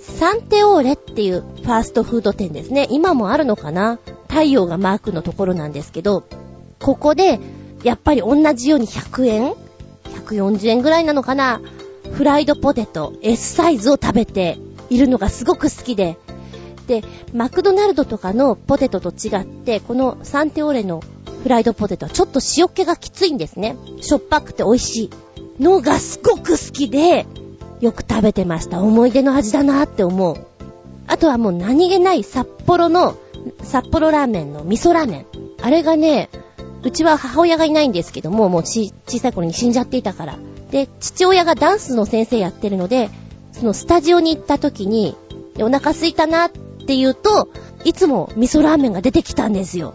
[0.00, 2.86] サンテオーレっていうファーストフード店ですね。
[2.90, 3.98] 今もあるのかな？
[4.28, 6.24] 太陽がマークのところなんですけど、
[6.80, 7.40] ここで、
[7.84, 9.54] やっぱり同じように100円
[10.26, 11.60] ?140 円ぐらいなのかな？
[12.12, 14.58] フライドポテト S サイズを食べて
[14.90, 16.18] いるのがすごく好きで、
[16.86, 17.02] で、
[17.32, 21.02] マクドナルドとかのポテトと違って、このサンテオレの
[21.42, 23.76] フライドポテトはちょっと塩気がきついんですね。
[24.00, 25.10] しょっぱくて美味し
[25.58, 27.26] いのがすごく好きで、
[27.80, 28.80] よく食べてました。
[28.80, 30.36] 思い出の味だなって思う。
[31.08, 33.16] あとはもう何気ない札幌の、
[33.62, 35.26] 札幌ラーメンの味噌ラーメン。
[35.62, 36.30] あれがね、
[36.84, 40.38] うちは母親がいないんですけども、もう、小さい頃に死んじゃっていたから。
[40.72, 43.10] で、父親がダンスの先生やってるので、
[43.52, 45.14] そのスタジオに行った時に、
[45.58, 47.48] お腹空いたなって言うと、
[47.84, 49.94] いつも味噌ラーメンが出てきたんですよ。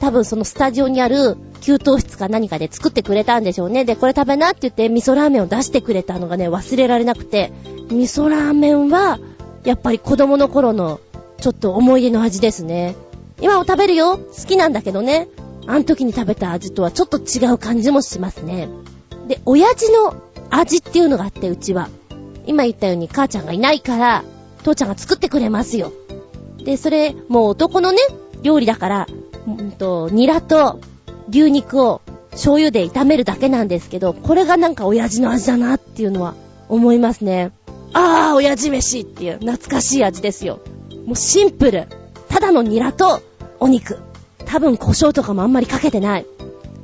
[0.00, 3.84] 多分そのスタジオにある給湯室か何かで作ってくれたんでしょうね。
[3.84, 7.52] で、これ食べなって言って味噌ラーメンを出してくれたのがね、忘れられなくて、
[7.90, 9.18] 味噌ラーメンは、
[9.64, 11.00] やっぱり子供の頃の、
[11.38, 12.96] ちょっと思い出の味ですね。
[13.42, 15.28] 今も食べるよ好きなんだけどね。
[15.66, 18.68] あの時に食べた味とはちょっと違う感じもしますね。
[19.26, 20.14] で、親父の
[20.50, 21.88] 味っていうのがあって、うちは。
[22.46, 24.24] 今言ったように母ちゃんがいないから、
[24.62, 25.92] 父ちゃんが作ってくれますよ。
[26.64, 27.98] で、それ、もう男のね、
[28.42, 29.06] 料理だから、
[29.46, 30.80] うんと、ニラと
[31.28, 32.02] 牛肉を
[32.32, 36.34] 醤油で炒めるだけなんですけど、これがなんか親父の味だなっていうのは
[36.68, 37.52] 思いますね。
[37.92, 40.60] あー、親父飯っていう懐かしい味ですよ。
[41.06, 41.86] もうシンプル。
[42.28, 43.22] ただのニラと
[43.60, 43.98] お肉。
[44.46, 46.26] 多分胡椒とかもあんまりかけてない。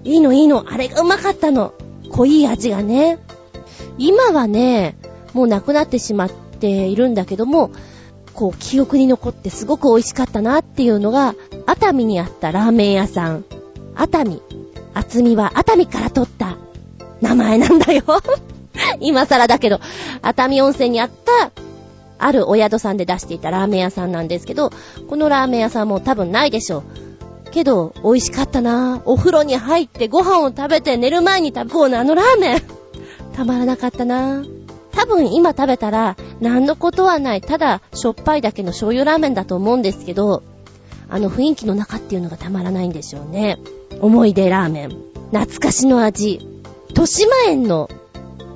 [0.05, 0.67] いいのいいの。
[0.69, 1.75] あれがうまかったの。
[2.11, 3.19] 濃い味がね。
[3.99, 4.97] 今はね、
[5.33, 7.71] もうなくなってしまっているんだけども、
[8.35, 11.35] こう記憶に残ってすごく美味しかったなっていうのが、
[11.67, 13.45] 熱海にあったラーメン屋さん。
[13.95, 14.43] 熱海。
[14.95, 16.57] 厚みは熱海から取った
[17.21, 18.05] 名前なんだよ。
[19.01, 19.81] 今更だけど、
[20.23, 21.53] 熱海温泉にあった、
[22.19, 24.71] あるお宿さんで出していたラーメン屋さんなんですけど、
[25.09, 27.10] このラーメン屋さんも多分ないでしょう。
[27.51, 32.63] けど、美味しかったなお風呂に入ってご飯を食べて寝る前に食べこうなあのラーメン。
[33.35, 34.45] たまらなかったな
[34.93, 40.43] 多分今食べたら、何のことはない、ただしょっぱいだけの醤油ラーメンだと思うんですけど、
[41.09, 43.59] あの雰囲気の中っていうのがたまらないんでしょうね。
[44.01, 44.91] 思い出ラーメン。
[45.33, 46.41] 懐かしの味。
[46.91, 47.89] 豊島園の、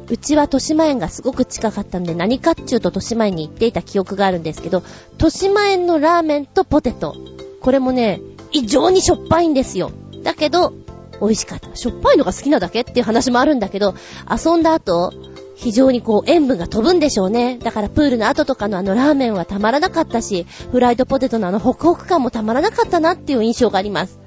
[0.08, 4.82] うちは豊島園がすごく近かったんで、何かっちゅうと豊島園に行っていた記憶があるんですけど、
[5.12, 7.16] 豊島園のラーメンとポテト。
[7.60, 8.20] これもね、
[8.54, 9.90] 異常にしょっぱいんですよ。
[10.22, 10.72] だけど、
[11.20, 11.74] 美味しかった。
[11.76, 13.94] しょっぱいのが好きなだけっていう話もあるんだけど、
[14.30, 15.12] 遊んだ後、
[15.56, 17.58] 非常にこう塩分が飛ぶんでしょうね。
[17.58, 24.18] だからプールの後とかのあのラーメンはたまらなかったし、フライドポテトのあのホクホク感もたまらなかったなっていう印象があります。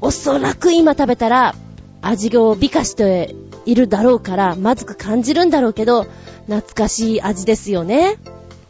[0.00, 1.54] おそらく今食べたら、
[2.00, 6.06] 味を美化しているだろうから、まずく感じるんだろうけど、
[6.46, 8.18] 懐かしい味ですよね。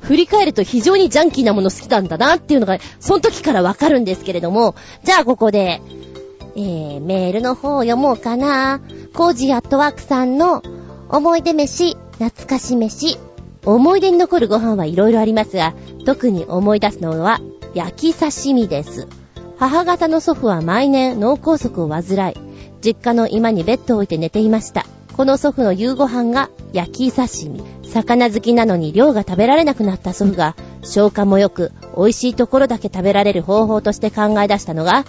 [0.05, 5.81] 振り返ると非常にジャンキーなもの好きなんだなっていうのが、その時からわかるんですけれども、じゃあここで、
[6.57, 8.81] えー、メールの方を読もうかな。
[9.15, 10.63] コージアットワークさんの
[11.09, 13.19] 思い出飯、懐かし飯。
[13.65, 15.75] 思い出に残るご飯はいろいろありますが、
[16.05, 17.41] 特に思い出すのは
[17.75, 19.09] 焼き刺身です。
[19.59, 22.35] 母方の祖父は毎年脳梗塞を患い、
[22.83, 24.85] 実家の今にベッドを置いて寝ていました。
[25.17, 27.74] この祖父の夕ご飯が焼き刺身。
[27.95, 35.05] 魚好きなのに量が食べられなくなった祖父が、消化も良く、美味しいところだけ食べられる方法として考え出したのが、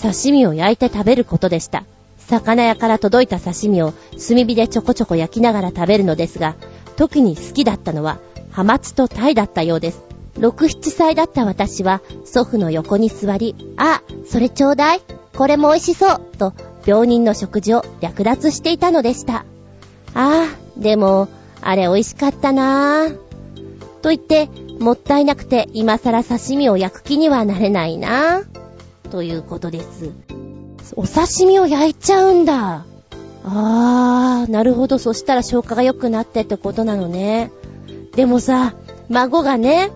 [0.00, 1.84] 刺身を焼いて食べることでした。
[2.28, 6.56] 魚屋から届いた刺身を炭火でちょこちょこ焼きながら食べるのですが、
[6.96, 8.18] 特に好きだったのは、
[8.50, 10.00] ハマツとタイだったようです。
[10.38, 15.02] 6、7歳だった私は、祖父の横に座り、あ、それちょうだい。
[15.36, 16.20] これも美味しそう。
[16.38, 16.54] と、
[16.86, 19.44] 病人の食事を略奪していたのでした。
[20.14, 20.46] ああ、
[20.78, 21.28] でも、
[21.62, 23.18] あれ美味しかったなぁ。
[24.02, 24.48] と言って、
[24.78, 29.08] もったいなくて今更刺身を焼く気にはなれないなぁ。
[29.10, 30.12] ということです。
[30.96, 32.84] お刺身を焼いちゃうんだ。
[33.44, 34.98] あー、なるほど。
[34.98, 37.50] そしたら消化が良くなってってことなのね。
[38.14, 38.74] でもさ、
[39.08, 39.90] 孫がね、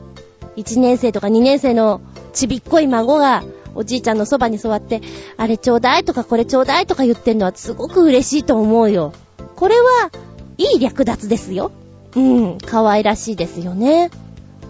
[0.56, 2.00] 1年生とか2年生の
[2.32, 3.44] ちびっこい孫が、
[3.76, 5.02] おじいちゃんのそばに座って、
[5.36, 9.12] あれちょうだいとかこれちょうだいとか言ってんのはすごく嬉しいと思うよ。
[9.56, 10.10] これは、
[10.58, 11.72] いい略奪ですよ。
[12.16, 14.10] うん、可愛らしいですよね。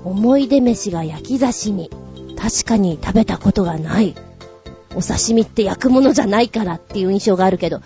[0.04, 1.90] 思い出飯が焼き刺身。
[2.36, 4.14] 確かに食べたことがない。
[4.94, 7.80] お刺身って焼くものじゃないからっていう印象があるけど。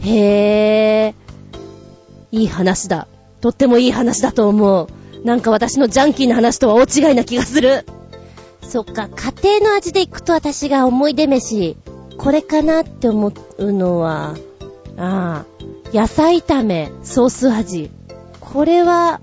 [0.00, 1.14] へー。
[2.32, 3.06] いい話だ。
[3.40, 4.88] とってもいい話だと思う。
[5.24, 7.86] なんか私のジャンキーな話とは大違いな気がする。
[8.62, 11.76] そっか、家庭の味でいくと私が思い出飯、
[12.18, 14.34] これかなって思うのは、
[14.98, 15.57] ああ、
[15.92, 17.90] 野菜炒め、ソース味。
[18.40, 19.20] これは、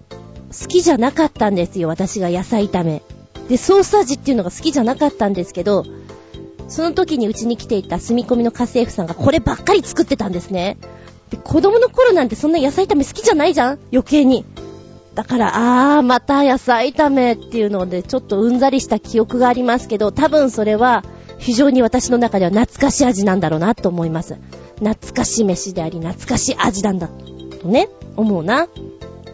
[0.50, 3.04] 好きじゃなかったんですよ、私が野菜炒め。
[3.50, 5.86] で、ソース味っていうのが好きじゃなかったんですけど、
[6.68, 10.78] その時にうちに来ていた住み込みの家政婦さんがこればっかり作ってたんですね。
[11.30, 14.46] で、子供の頃なんてそんな野菜炒め好きじゃないじゃん余計に。
[15.14, 21.04] だから、あー、また野菜炒めっていうので、ちょっとうんざりした記憶がありますけど、多分それは、
[21.38, 24.36] 非常に私の中では懐かしい味なんだろうなと思います。
[24.80, 27.10] 懐かし飯であり、懐かし味なんだ、
[27.62, 28.68] とね、思うな。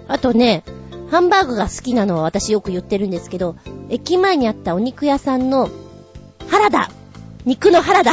[0.08, 0.64] あとね、
[1.10, 3.56] ハンバーグが好きなのは私よく言ってるんですけど、
[3.90, 5.70] 駅前にあったお肉屋さんの、
[6.48, 6.90] 原田
[7.46, 8.12] 肉の原田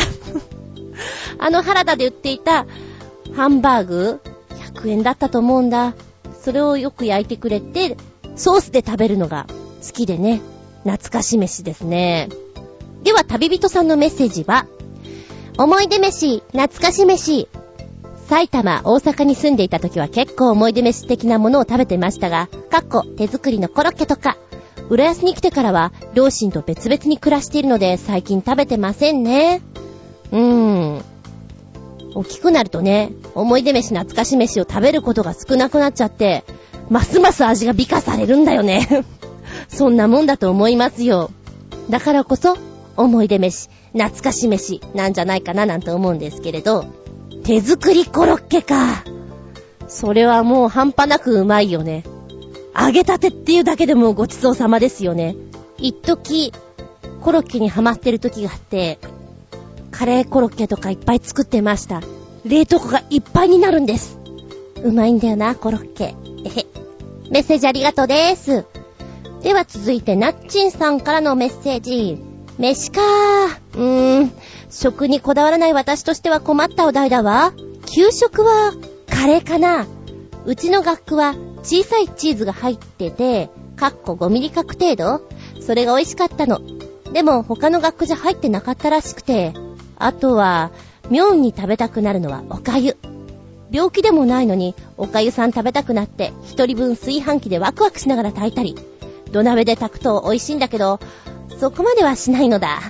[1.39, 2.67] あの原田で売っていた、
[3.35, 4.21] ハンバーグ
[4.75, 5.95] ?100 円だったと思うんだ。
[6.41, 7.97] それをよく焼いてくれて、
[8.37, 9.47] ソースで食べるのが
[9.87, 10.41] 好きでね、
[10.85, 12.29] 懐かし飯ですね。
[13.03, 14.67] では、旅人さんのメッセージは、
[15.59, 17.49] 思い出飯、懐かし飯。
[18.29, 24.37] 埼玉、大阪に住んでいた時は結構思い出飯的なものを食べてましたが、かっこ手作りのコロッケとか、
[24.89, 29.61] 浦安に来てからは両親と別々に暮らしているので最近食べてませんね。
[30.31, 31.05] うーん。
[32.15, 36.45] 大きくなるとね、思い出飯懐かし飯を食べることが少なくなっちゃって、
[36.89, 39.05] ますます味が美化されるんだよね。
[39.67, 41.33] そんなもんだと思いますよ。
[41.91, 42.57] だからこそ、
[42.97, 46.85] 思い出飯、懐かし飯なんじゃないかななんて思うんですけれど、
[47.45, 49.05] 手作りコロッケか。
[49.89, 52.05] それはもう半端なくうまいよね。
[52.79, 55.35] 揚げたてっていうだけでもごちそうさまですよね。
[55.79, 56.53] 一時、
[57.23, 58.99] コロッケにハマってる時があって、
[59.91, 62.03] カレーコロッケとかいっぱい作ってました。
[62.45, 64.19] 冷凍庫がいっぱいになるんです。
[64.85, 66.15] うまいんだよな、コロッケ。
[66.45, 66.67] えへ。
[67.31, 68.65] メッセージありがとうです。
[69.43, 72.28] では続いて、ナッチンさんからのメッセージ。
[72.59, 73.79] 飯かー。
[73.79, 74.33] うーん。
[74.71, 77.53] 食にこだわらない私としては困ったお題だわ。
[77.87, 78.73] 給食は、
[79.09, 79.87] カレーかな。
[80.45, 85.21] うちの学区は小さいチーズが入ってて、かっこ5ミリ角程度
[85.61, 86.61] それが美味しかったの。
[87.13, 89.53] でも他の学区じゃ入ってなかったらしくて、
[89.97, 90.71] あとは、
[91.11, 92.97] 妙に食べたくなるのはおかゆ。
[93.71, 98.77] 病気でもないのに、おかゆさん食べたくなって、一人分炊飯器でワクワクしながら炊いたり、
[99.31, 101.01] 土鍋で炊くと美味しいんだけど、
[101.59, 102.81] そこまではしないのだ。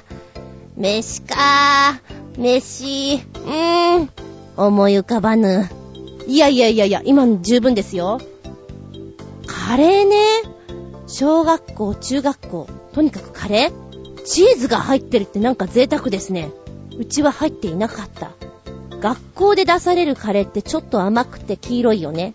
[0.77, 2.41] 飯かー。
[2.41, 4.11] 飯、うーん。
[4.57, 5.69] 思い浮かばぬ。
[6.27, 8.21] いやいやいやいや、今十分ですよ。
[9.47, 10.17] カレーね。
[11.07, 16.51] 小学校、中学校、とにかくカレーチーズが入ってるってなんか贅沢ですね。
[16.99, 18.31] うちは入っていなかった。
[19.01, 22.35] 学校で出されるカレーってちょっと甘くて黄色いよね。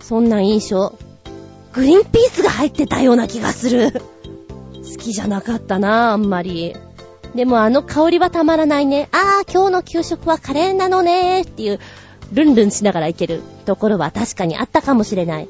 [0.00, 0.98] そんな印象。
[1.74, 3.92] グリーンピースが入ってたような気がする。
[3.92, 4.00] 好
[4.96, 6.76] きじゃなかったなあんまり。
[7.34, 9.08] でもあの香りはたまらないね。
[9.10, 11.80] あー、今日の給食はカレーなのねーっていう、
[12.32, 15.48] ルンルンしながらいけるところは確かにあったかもしれない。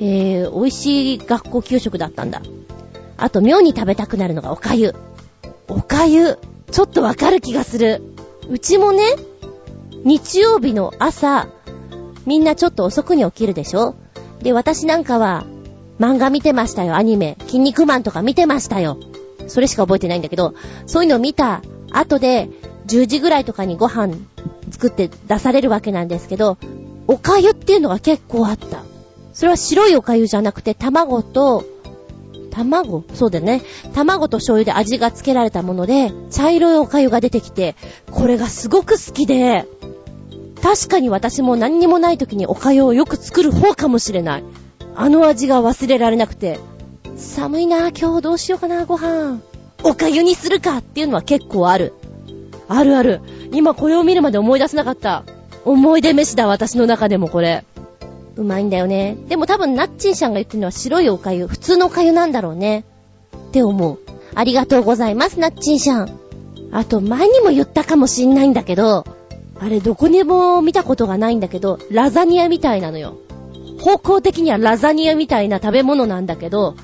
[0.00, 2.42] えー、美味しい学校給食だったんだ。
[3.16, 4.96] あと、妙に食べたくなるのがおかゆ。
[5.68, 6.38] おかゆ、
[6.72, 8.02] ちょっとわかる気がする。
[8.50, 9.04] うちもね、
[10.02, 11.46] 日曜日の朝、
[12.26, 13.94] みんなちょっと遅くに起きるでしょ？
[14.42, 15.44] で、私なんかは、
[16.00, 17.36] 漫画見てましたよ、アニメ。
[17.46, 18.98] 筋肉マンとか見てましたよ。
[19.46, 20.54] それしか覚えてないんだけど、
[20.86, 22.48] そういうのを見た後で、
[22.86, 24.14] 10時ぐらいとかにご飯
[24.70, 26.58] 作って出されるわけなんですけど、
[27.06, 28.82] お粥っていうのが結構あった。
[29.32, 31.64] それは白いお粥じゃなくて、卵と、
[32.50, 33.04] 卵？
[33.14, 33.62] そうだよね。
[33.94, 37.76] 卵と醤油で味がつけられたもので、茶色いお粥が出てきて、
[38.10, 39.66] これがすごく好きで、
[40.62, 44.44] 確かに私も何にもない時にお粥をよく作る方かもしれない。
[44.94, 46.60] あの味が忘れられなくて、
[47.16, 49.40] 寒いな今日どうしようかな、ご飯。
[49.82, 51.92] お粥にするかっていうのは結構ある。
[52.68, 53.20] あるある。
[53.52, 55.24] 今これを見るまで思い出せなかった。
[55.64, 57.64] 思い出飯だ、私の中でもこれ。
[58.36, 59.16] うまいんだよね。
[59.28, 62.84] でも多分、ナッチンさんが言ってるのは白いお粥、普通のお粥なんだろうね。
[63.48, 63.98] って思う。
[64.34, 66.18] ありがとうございます、ナッチンさん。
[66.70, 69.04] あと、前にも言ったかもしんないんだけど、
[69.62, 73.18] あれどこにも見たことがないんだけど、ラザニアみたいなのよ。
[73.78, 76.74] 方向的にはラザニアみたいな食べ物なんだけど、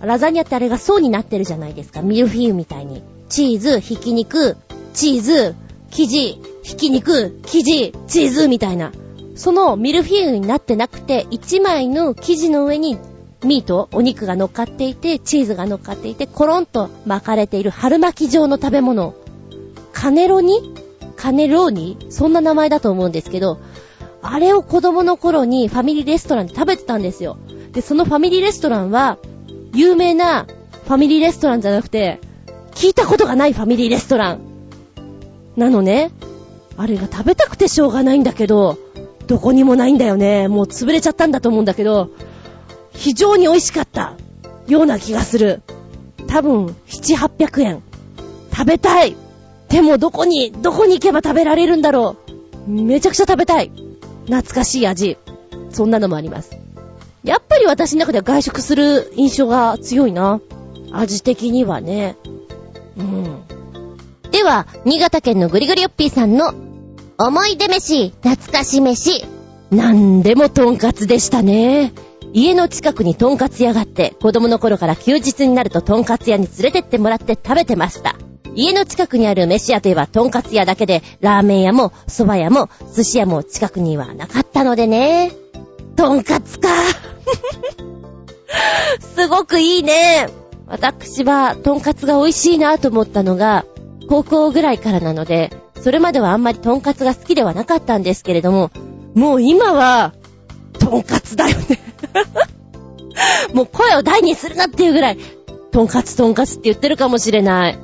[0.00, 2.02] ラザニアってあれが層になってるじゃないですか。
[2.02, 3.02] ミルフィーユみたいに。
[3.28, 4.56] チーズ、ひき肉、
[4.94, 5.56] チーズ、
[5.90, 8.92] 生地、ひき肉、生地、チーズみたいな。
[9.34, 12.96] そのミルフィーユになってなくて、1枚の生地の上に
[13.44, 19.14] ミート、お肉が乗っかっていて、チーズが乗っかっていて、コロンと巻かれている春巻き状の食べ物。
[19.92, 20.79] カネロニ
[21.20, 21.98] カネローニ？
[22.08, 23.60] そんな名前だと思うんですけど、
[24.22, 27.36] あれを子供の頃にファミリーレストランで食べてたんですよ。
[27.72, 29.18] で、そのファミリーレストランは、
[29.74, 30.46] 有名な
[30.84, 32.20] ファミリーレストランじゃなくて、
[32.72, 34.40] 聞いたことがないファミリーレストラン。
[35.56, 36.10] なのね、
[36.78, 38.78] あれが食べたくてしょうがないんだけど、
[39.26, 40.48] どこにもないんだよね。
[40.48, 42.08] もう潰れちゃったんだと思うんだけど、
[42.92, 44.16] 非常に美味しかった
[44.66, 45.62] ような気がする。
[46.28, 47.82] 多分、7、800円。
[48.52, 49.16] 食べたい
[49.70, 52.16] でもどこに、どこに行けば食べられるんだろ
[52.66, 53.70] うめちゃくちゃ食べたい
[54.26, 55.16] 懐かしい味。
[55.70, 56.56] そんなのもあります。
[57.22, 60.40] やっぱり私の中では外食する印象が強いな。
[60.92, 62.16] 味的にはね。
[62.96, 63.42] うん。
[64.30, 66.54] では、新潟県のぐりぐりよっぴーさんの
[67.18, 69.24] 思い出飯、懐かし飯。
[69.70, 71.92] なんでもトンカツでしたね。
[72.32, 78.16] 家の近くにトンカツ屋があって、子供の頃から休日になるとトンカツ屋に連れてってもらって食べてました。
[78.54, 85.32] 家の近くにある飯屋といえばトンカツ屋だけで、ラーメン屋も蕎麦屋も寿司屋も近くにはなかったのでね。
[85.96, 86.68] トンカツか。
[89.14, 90.28] すごくいいね。
[90.66, 93.64] 私はトンカツが美味しいなと思ったのが、
[94.08, 98.70] 高校ぐらいからなので、それまではあんまりトンカツが好きではなかったんですけれども、
[99.14, 100.14] もう今は、
[100.78, 101.78] トンカツだよね
[103.52, 105.18] もう声を大にするなっていうぐらい、
[105.70, 107.78] トンカツトンカツって言ってるかもしれない。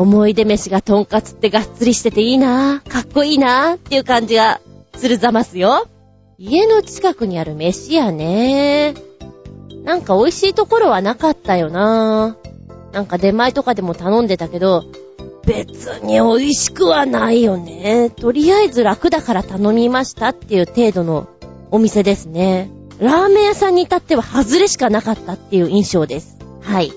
[0.00, 4.62] 思い出飯がトンカツってがっつりしてていいなかっこいいなっていう感じが
[4.94, 5.86] するざますよ。
[6.38, 8.94] 家の近くにある飯屋ね。
[9.84, 14.86] なんか美味しいところはなかったよなぁなんか出前とかでも頼んでたけど、
[15.44, 18.08] 別に美味しくはないよね。
[18.08, 21.28] とりあえず楽だから頼みましたっていう程度の
[21.70, 22.70] お店ですね。
[23.00, 26.38] ラーメン屋さんに至っては外れしかなかったっていう印象です。
[26.62, 26.90] はい。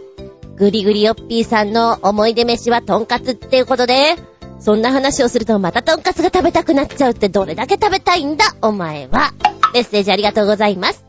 [0.56, 4.16] ぐりぐりよっぴーさんの思い出飯はトンカツっていうことで、
[4.60, 9.34] そんな話をするとまたトンカツが食べたくなっちゃうってどれだけ食べたいんだ、お前は。
[9.74, 11.04] メッセージありがとうございます。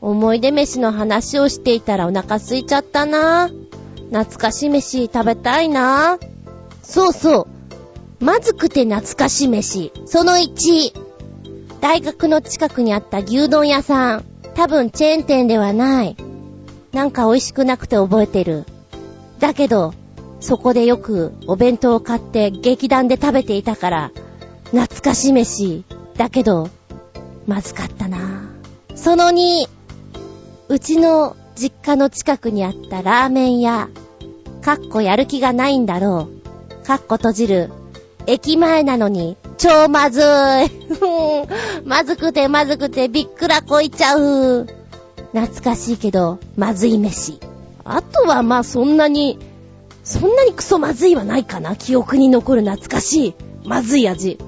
[0.00, 3.50] 思い出飯の話をしていたらお腹空いちゃったな。
[4.10, 6.18] 懐かし飯食べたいな。
[6.82, 7.48] そうそ
[8.20, 8.24] う。
[8.24, 9.92] まずくて懐かし飯。
[10.06, 10.92] その1。
[11.80, 14.24] 大学の近くにあった牛丼屋さん。
[14.54, 16.16] 多分チェーン店ではない。
[16.92, 18.64] なんか美味しくなくて覚えてる。
[19.38, 19.94] だけど、
[20.40, 24.10] そこでよくお弁当を買って劇団で食べていたから、
[24.70, 25.84] 懐かし飯。
[26.16, 26.68] だけど、
[27.46, 28.18] まずかったな。
[28.94, 29.68] その2、
[30.68, 33.88] うちの実家の近くにあったラーメン屋。
[34.62, 36.28] かっこやる気がないんだろ
[36.82, 36.86] う。
[36.86, 37.70] かっこ閉じる。
[38.26, 40.22] 駅前なのに、超まずい。
[41.84, 44.66] まずくてまずくてびっくらこいちゃう。
[45.32, 47.40] 懐かしいけど、まずい飯。
[47.90, 49.38] あとはまあそんなに、
[50.04, 51.74] そんなにクソまずいはないかな。
[51.74, 53.34] 記憶に残る懐かしい、
[53.64, 54.38] まずい味。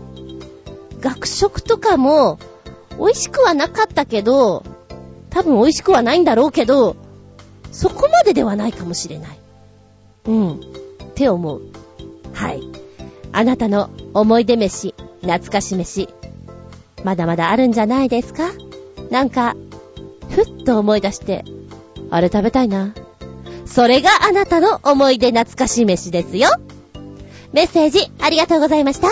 [1.01, 2.38] 学食とかも、
[2.99, 4.62] 美味しくはなかったけど、
[5.30, 6.97] 多分美味しくはないんだろうけど、
[7.72, 9.38] そこまでではないかもしれない。
[10.26, 10.53] うん。
[10.55, 10.59] っ
[11.14, 11.62] て思う。
[12.34, 12.62] はい。
[13.32, 16.09] あなたの思い出飯、懐かし飯、
[17.05, 18.51] まだまだあるんじゃないですか？
[19.11, 19.57] なんか、
[20.28, 21.45] ふっと思い出して、
[22.11, 22.93] あれ食べたいな。
[23.71, 26.49] それがあなたの思い出懐かし飯ですよ。
[27.53, 29.09] メッセージありがとうございました。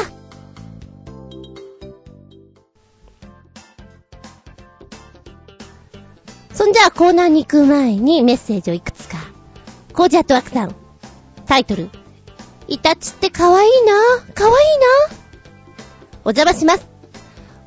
[6.53, 9.19] そんじゃあコーナーに行く前にメッセージをいくつか。
[9.93, 10.75] コージャットワークさん。
[11.47, 11.89] タイトル、
[12.67, 13.93] イタチって可愛いな。
[14.35, 14.55] 可愛い
[15.11, 15.19] な。
[16.25, 16.89] お邪魔します。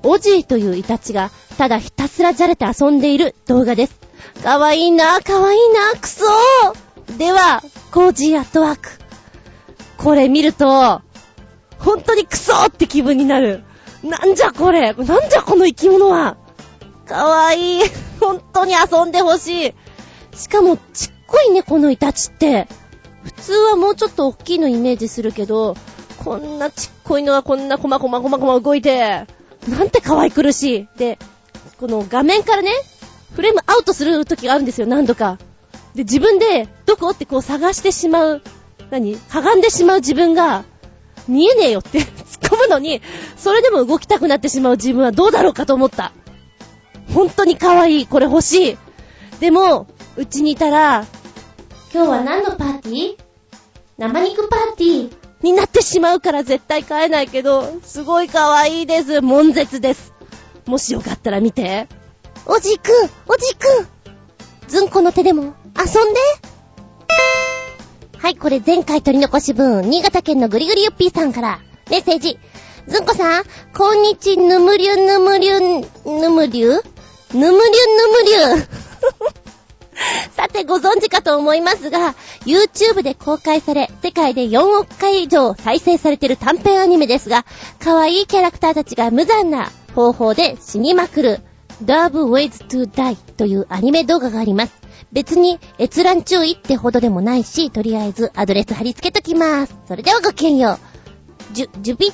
[0.04, 4.01] オジーというイタチが、ただひたすらじゃれて遊んでいる動画です。
[4.43, 5.59] かわいいな、かわいい
[5.93, 6.26] な、くそ
[7.17, 7.61] では、
[7.91, 8.89] コージーアットワーク。
[9.97, 11.01] これ見ると、
[11.78, 13.63] 本当にクソって気分になる。
[14.03, 16.38] なんじゃこれなんじゃこの生き物は
[17.05, 17.82] かわいい。
[18.19, 19.74] 本当に遊んでほしい。
[20.36, 22.67] しかも、ちっこいね、このイタチって。
[23.24, 25.76] 普通はもうちょっと大きいのイメージするけど、
[26.24, 29.26] こんなちっこいのがこんなコマコマコマコマ動いて、
[29.67, 30.88] なんて可愛くるしい。
[30.97, 31.19] で、
[31.80, 32.72] この画面からね、
[33.36, 35.38] フレームアウトする時があるんですよ、何度か。
[35.95, 38.41] で、自分で、どこってこう探してしまう、
[38.89, 39.15] 何？
[39.17, 40.63] かがんでしまう自分が、
[41.27, 42.05] 見えねえよって 突っ
[42.51, 43.01] 込むのに、
[43.38, 46.11] それでも動きたくなってしまう自分はどうだろうかと思った。
[47.13, 48.07] 本当に可愛い。
[48.07, 48.77] これ欲しい。
[49.39, 51.05] でも、うちにいたら、
[51.93, 53.17] 今日は何のパーティー？
[53.97, 59.21] 生肉パーティーになってしまうから絶対買えないけど、すごい可愛いです。
[59.21, 60.13] 悶絶です。
[60.65, 61.88] もしよかったら見て。
[62.46, 63.88] おじくん、おじくん。
[64.68, 66.20] ずんこの手でも遊んで。
[68.18, 72.39] はい、これ前回取り残し分、新潟県のぐりぐりゆっぴーさんから、メッセージ。
[72.88, 73.44] ずんこさん、
[73.78, 76.82] こんにち、ぬむりゅぬむりゅぬむりゅぬむ
[77.38, 77.54] りゅぬむ
[78.24, 78.68] りゅ
[80.36, 82.16] さてご存知かと思いますが、
[82.46, 87.46] YouTube で公開され、世界で4億回以上再生されている短編アニメですが、
[87.80, 91.42] 可愛いキャラクターたちが無残な方法で死にまくる、
[91.84, 94.73] Dove Ways to Die というアニメ動画があります。
[95.11, 99.75] 別に閲覧注意ってほどでもないし、とりあえずアドレス貼り付けときます。
[99.88, 100.79] それではごきげんよ
[101.51, 101.53] う。
[101.53, 102.13] じゅ、じゅび、び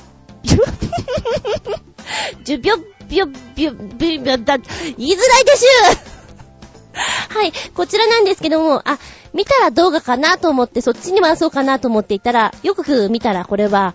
[2.44, 2.76] じゅびょ、
[3.08, 4.66] びょ、びょ、びょ、びょ、だ、言
[5.08, 8.98] いづらいでしゅはい、こちらなんですけども、あ、
[9.32, 13.94] 見たら動画かなと思って、そっちに回そうかなと思っていたら、よく見たらこれは、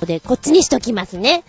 [0.00, 1.42] こで、こっちにしときますね。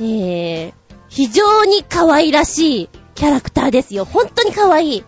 [0.00, 0.72] えー、
[1.08, 2.88] 非常に可愛らしい
[3.18, 4.04] キャラクターですよ。
[4.04, 5.04] 本当に可愛い。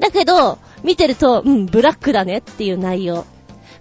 [0.00, 3.24] だけど、見てると、うん、ブラックだねっていう内容。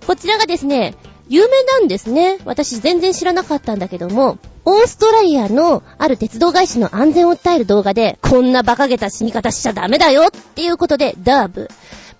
[0.05, 0.93] こちらがですね、
[1.29, 2.37] 有名なんですね。
[2.45, 11.67] 私全然知らなかったんだけども、オーストラリアのある鉄道会社の安全を訴える動画で、こんな馬鹿げた死に方しちゃダメだよっていうことで、ダーブ。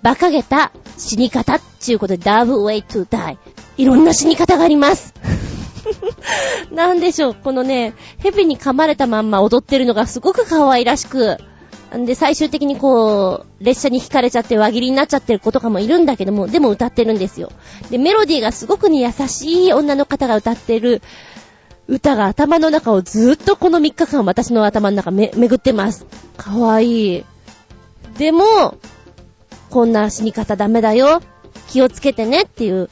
[0.01, 3.38] 馬鹿げた死に方っていうことで、ダーブウェイトダイ。
[3.78, 5.14] いろんな死に方があります。
[6.74, 11.38] なんでしょう、このね、蛇に噛まれたまんま踊ってるのがすごく可愛らしく、
[11.98, 17.52] んで、最終的にこう、列車に引かれちゃって輪切りになっちゃってる子とかもいるんだけども、でも歌ってるんですよ。
[17.89, 21.02] で、メロディーがすごくね、優しい女の方が歌ってる
[21.88, 26.06] 歌が頭の中をずーっとこの3日間私の頭の中め、巡ってます。
[26.38, 27.26] かわいい。
[28.18, 28.78] でも、
[29.70, 31.22] こんな死に方ダメだよ。
[31.68, 32.89] 気をつけてねっていう、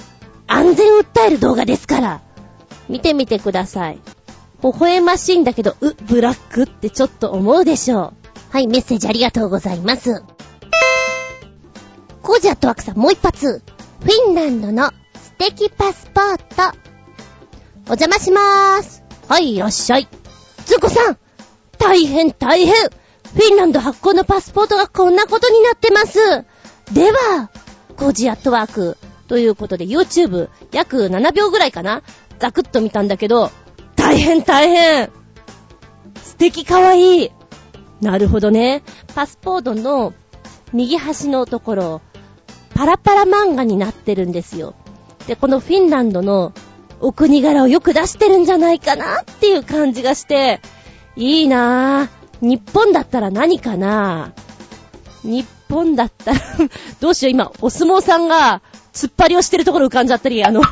[0.48, 2.22] 安全を訴える動画ですから。
[2.90, 4.00] 見てみてください。
[4.64, 8.19] 微笑ましいんだけど、う、ブラックってちょっと思うでしょう。
[8.52, 10.24] はい、メッセージありがとうございます。
[12.22, 13.62] コージアットワークさんもう一発。
[14.02, 16.78] フィンランドの素敵パスポート。
[17.88, 19.04] お邪魔しまーす。
[19.28, 20.08] はい、いらっしゃい。
[20.66, 21.18] ズコさん
[21.78, 26.20] 大変大変フィンランド発行のパスポートがこんなことになってます。
[26.94, 27.50] では、
[27.98, 28.98] コージアットワーク。
[29.28, 32.02] ということで YouTube 約7秒ぐらいかな
[32.40, 33.52] ザクッと見たんだけど、
[33.96, 35.12] 大変大変
[36.24, 37.32] 素敵かわいい
[38.02, 38.84] なるほどね。
[39.14, 40.14] パスポートの
[40.74, 42.02] 右端のところ、
[42.74, 44.76] パラパラ漫画になってるんですよ。
[45.28, 46.54] で、このフィンランドの
[47.02, 50.62] お国柄をよく出してるんじゃないかなっていう感じがして、
[51.16, 52.20] いいなぁ。
[52.42, 56.40] 日本だったら何かなぁ日本だったら、
[57.02, 58.62] どうしよう今、お相撲さんが
[58.94, 60.68] 突っ張りをしてるところ浮かんじゃったり、あの、 思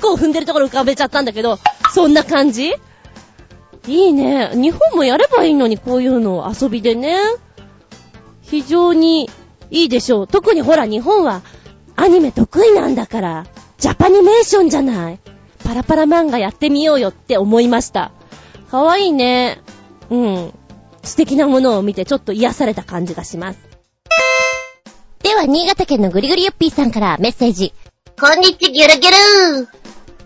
[0.00, 1.58] 考を踏んでるところ浮かべちゃったんだけど、
[1.92, 2.72] そんな感じ？
[3.90, 4.50] いいね。
[4.54, 7.18] 日本もやればいいのに、こういうのを遊びでね。
[8.40, 9.28] 非常に
[9.70, 10.26] いいでしょう。
[10.28, 11.42] 特にほら、日本は
[11.96, 13.46] アニメ得意なんだから、
[13.78, 15.18] ジャパニメーションじゃない。
[15.64, 18.12] パラパラ漫画やってみようよって思いました。
[18.70, 19.60] かわいいね。
[20.08, 20.52] うん。
[21.02, 23.58] 素敵なものを見てちょっと癒された感じがします。
[25.22, 27.74] では、新潟県のぐりぐりゆっぴーさんからメッセージ。
[28.20, 29.79] こんにちは、ギュルギュル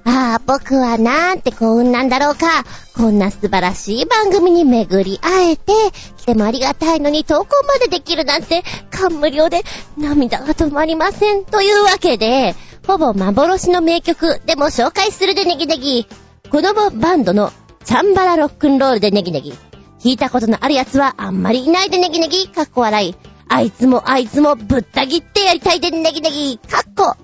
[0.06, 2.64] ああ、僕はなんて幸運なんだろうか。
[2.94, 5.72] こんな素晴らしい番組に巡り会えて、
[6.18, 9.62] 来てもありがたいのに投稿までできるなんて、感無量で
[9.96, 11.44] 涙が止まりません。
[11.44, 12.54] というわけで、
[12.86, 16.06] ほぼ幻の名曲でも紹介するでネギネギ。
[16.50, 17.50] このバンドの
[17.84, 19.54] チャンバラロックンロールでネギネギ。
[20.00, 22.48] 聞いたことのあるやつはあんまりいないでネギネギ。
[22.48, 23.14] かっこ笑い。
[23.48, 26.58] あいつもあいつもぶった切ってやりたいでネギネギ。
[26.58, 27.16] かっこ、さらに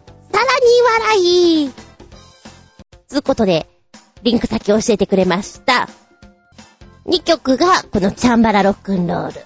[1.05, 1.19] 笑
[1.67, 1.90] い。
[3.11, 3.67] つうことで、
[4.23, 5.89] リンク先教えてくれました。
[7.07, 9.41] 2曲がこのチャンバラロックンロール。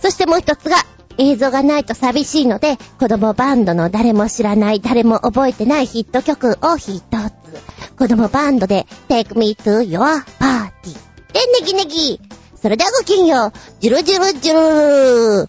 [0.00, 0.76] そしてもう一つが
[1.18, 7.02] 映像がないと寂しいので子供バンドの誰も知らない誰も覚えてないヒット曲を一つ。
[7.98, 10.94] 子供バンドで Take Me to Your Party
[11.34, 12.20] でネギネギ。
[12.54, 13.52] それではごきんよう。
[13.80, 15.48] ジュルジュルジュル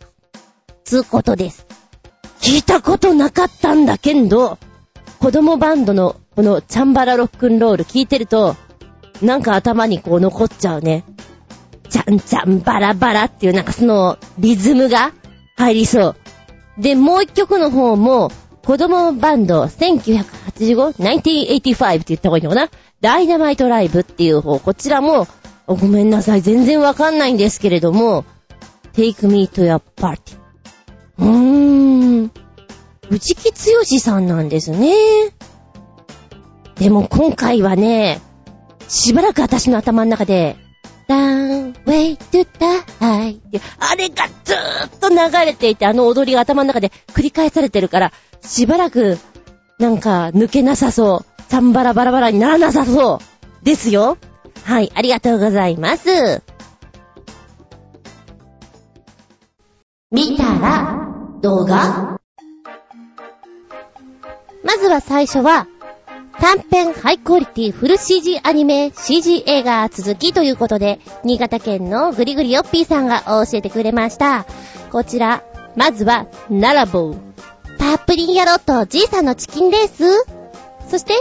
[0.83, 1.65] つうことです。
[2.41, 4.57] 聞いたことなかったんだけど、
[5.19, 8.55] 子供バンドのこのチャンバラロックンロール聞いてると、
[9.21, 11.03] なんか頭にこう残っちゃうね。
[11.89, 15.11] チャンチャンバラバラっていうなんかそのリズムが
[15.57, 16.15] 入りそう。
[16.81, 18.31] で、もう一曲の方も、
[18.65, 22.69] 子供バンド 1985?1985 って言った方がいいのかな
[23.01, 25.27] ダイナマイトライブっていう方、こちらも、
[25.67, 28.23] ごめんなさい、全然わかんないんですけれども、
[28.93, 30.37] Take Me to Your Party。
[31.17, 31.27] うー
[32.25, 32.31] ん。
[33.09, 33.57] 藤木剛
[33.99, 34.93] さんなんですね。
[36.81, 38.21] でも今回はね、
[38.87, 40.57] しばらく私の頭の中で、
[41.07, 43.39] Down, way to die
[43.77, 48.11] あれがずーっと流れていて、あの踊りが頭の中で繰り返されてるから、
[48.41, 49.19] しばらく、
[49.77, 51.43] なんか抜けなさそう。
[51.51, 53.19] サンバラバラバラにならなさそ
[53.61, 53.63] う。
[53.63, 54.17] ですよ。
[54.63, 56.41] はい、ありがとうございます。
[60.09, 60.97] 見たら、
[61.43, 62.17] 動画？
[64.63, 65.67] まずは最初は、
[66.41, 74.47] 短編ハイクオリティフル CG アニメ CG 映画続きということで、新潟県のぐりぐりよっぴーさんが教えてくれました。
[74.91, 75.43] こちら、
[75.75, 77.17] まずは、ナラボー。
[77.77, 80.25] パープリン野郎とじいさんのチキンレース
[80.89, 81.13] そして、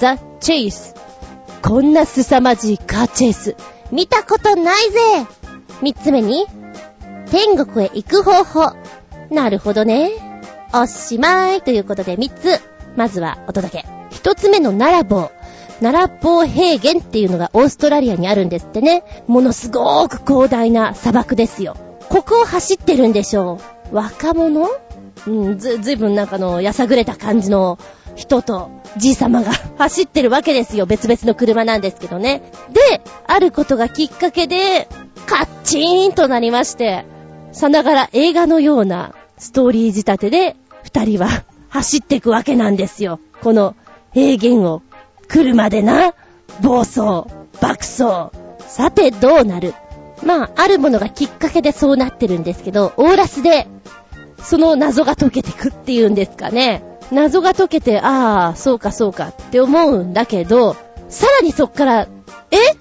[0.00, 0.94] ザ・チェイス。
[1.62, 3.56] こんな凄まじいカーチェイス。
[3.90, 5.26] 見たことないぜ
[5.82, 6.46] 三つ目に、
[7.30, 8.72] 天国へ行く方法。
[9.30, 10.12] なるほどね。
[10.72, 12.58] おしまいということで三つ、
[12.96, 14.01] まずはお届け。
[14.12, 15.30] 一つ目のナラボー。
[15.80, 19.02] ナラボー平原っていうのがオーストラリアにあるんですってね。
[19.26, 21.76] ものすごーく広大な砂漠ですよ。
[22.08, 23.58] ここを走ってるんでしょ
[23.90, 23.96] う。
[23.96, 24.68] 若者？
[25.26, 27.78] うん、ず、ずいぶんなんかの、やさぐれた感じの
[28.16, 30.86] 人と、じいさまが 走ってるわけですよ。
[30.86, 32.42] 別々の車なんですけどね。
[32.72, 34.88] で、あることがきっかけで、
[35.26, 37.04] カッチーンとなりまして、
[37.52, 41.28] さながら映画のようなストーリー仕立てで、二人は
[41.68, 43.20] 走っていくわけなんですよ。
[43.42, 43.74] この
[44.12, 44.82] 平原を、
[45.28, 46.14] 車でな、
[46.60, 47.24] 暴走、
[47.60, 48.30] 爆走。
[48.66, 49.74] さて、どうなる？
[50.24, 53.66] まあ、あるものがきっかけでそうなってるんですけど、オーラスで、
[54.38, 56.82] その謎が解けてくっていうんですかね。
[57.10, 60.76] 謎が解けて、ああ、そうかそうかって思うんだけど、
[61.08, 62.08] さらにそっから、
[62.50, 62.72] え？
[62.72, 62.76] っ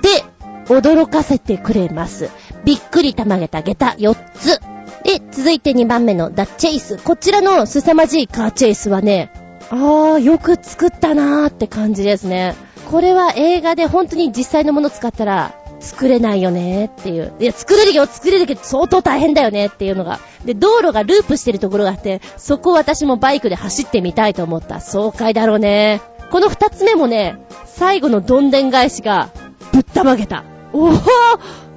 [0.00, 0.24] て
[0.66, 2.30] 驚かせてくれます。
[2.64, 4.60] びっくりたまげた下駄4つ。
[5.02, 6.98] で、続いて2番目のダッチェイス。
[6.98, 9.32] こちらの凄まじいカーチェイスはね、
[9.70, 12.56] あー、よく作ったなーって感じですね。
[12.90, 17.32] これは映画で本当に実際のもの使ったら作れないよねっていう。
[17.38, 20.18] いや、作れるよ、作れるけど相当大変だよねっていうのが。
[20.44, 24.80] で、道路がループしてるところがあって、そこを私もバイクで走ってみたいと思った。
[24.80, 26.00] 爽快だろうね。
[26.30, 29.30] この二つ目もね、最後のどんでん返しが
[29.72, 30.44] ぶったまげた。
[30.72, 30.92] おお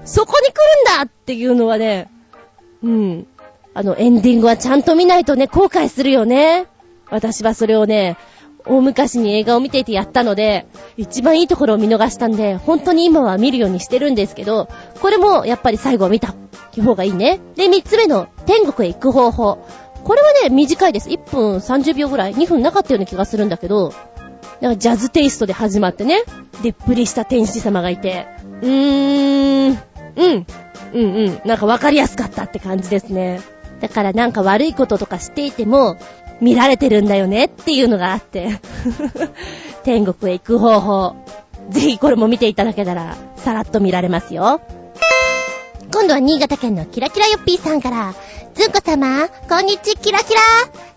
[0.05, 0.55] そこに来
[0.89, 2.09] るんだっていうのはね、
[2.83, 3.27] うん。
[3.73, 6.67] あの、エンディングはちゃんと見ないとね、後悔するよね。
[7.09, 8.17] 私はそれをね、
[8.65, 14.69] 大昔に映画を見ていてやったので、一番いいところを見逃したんで、本当に今は見るようにしてるんですけど、
[15.01, 16.33] これもやっぱり最後は見た
[16.81, 17.39] 方がいいね。
[17.55, 19.57] で、三つ目の天国へ行く方法。
[20.03, 21.09] これはね、短いです。
[21.09, 23.93] 1分30秒ぐらい ?2 分なかったような気がするんだけど、
[24.61, 26.23] なんかジャズテイストで始まってね、
[26.61, 28.27] でっぷりした天使様がいて、
[28.61, 30.45] うーん、うん、
[30.93, 33.41] うんうん、なんかわかりやすかったって感じですね。
[33.81, 35.97] だからなんか悪いこととかしていても、
[36.43, 38.59] 見られてるんだよねっていうのがあって。
[39.83, 41.15] 天国へ行く方法。
[41.69, 44.61] ぜひこれも見ていただけたら、さらっと見られますよ。
[45.91, 48.13] 今度は新潟県のキラキラヨッピーさんから、
[48.55, 50.41] ずんこ様、こんにちキラキラ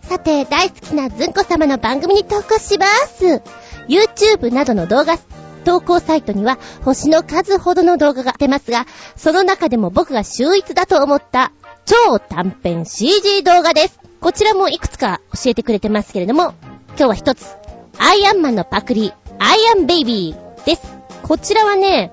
[0.03, 3.43] さて、大好きなずんこ様の番組に投稿します。
[3.89, 5.19] YouTube などの動画
[5.65, 8.87] 投稿サイトには星の数ほどの動画が出ますが、
[9.17, 11.53] その中でも僕が秀逸だと思った
[11.85, 14.06] 超短編 CG 動画です。
[14.21, 16.55] こちらもいくつか教えてくれてますけれども、
[16.89, 17.57] 今日は一つ、
[17.99, 20.99] アイアンマンのパクリ、アイアンベイビーです。
[21.23, 22.13] こちらはね、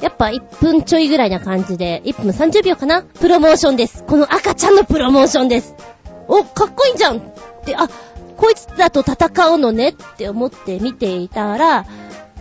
[0.00, 3.02] やっぱ1分ちょいぐらいな感じで、1分30秒かな？
[3.02, 4.04] プロモーションです。
[4.04, 5.74] この赤ちゃんのプロモーションです。
[6.28, 7.20] お、かっこいいじゃんっ
[7.64, 7.88] て、あ、
[8.36, 11.86] こいつだと戦うのねって思って見ていたら、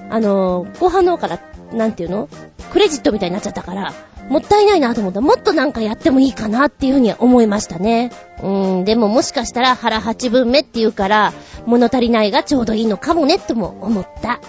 [0.10, 1.39] あのー、後半の方から、
[1.72, 2.30] なんていうの？
[2.72, 3.93] クレジットみたいになっちゃったから、
[4.30, 5.22] もったいないなと思った。
[5.22, 8.11] もっとなんかやってもいいかなっていうふうに思いましたね。
[8.39, 11.34] うーん、でももしかしたら腹8分目っていうから、
[11.65, 14.39] 物足りないがちょうどいいのかもね、とも思った。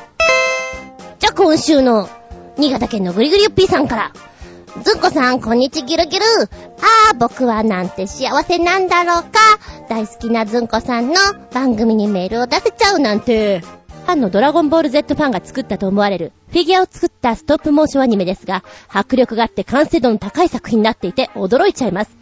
[1.18, 2.08] じゃあ今週の
[2.56, 4.12] 新潟県のぐりぐりゆっぴーさんから。
[4.82, 6.24] ずんこさん、こんにちぎるぎる。
[7.10, 9.28] あー、僕はなんて幸せなんだろうか。
[9.88, 11.14] 大好きなずんこさんの
[11.52, 13.62] 番組にメールを出せちゃうなんて。
[14.08, 22.16] ファンのドラゴンボール Z ファンが作ったと思われるフィギュアを作ったストップモーションアニメですが、迫力があって完成度の高い作品になっていて驚いちゃいます。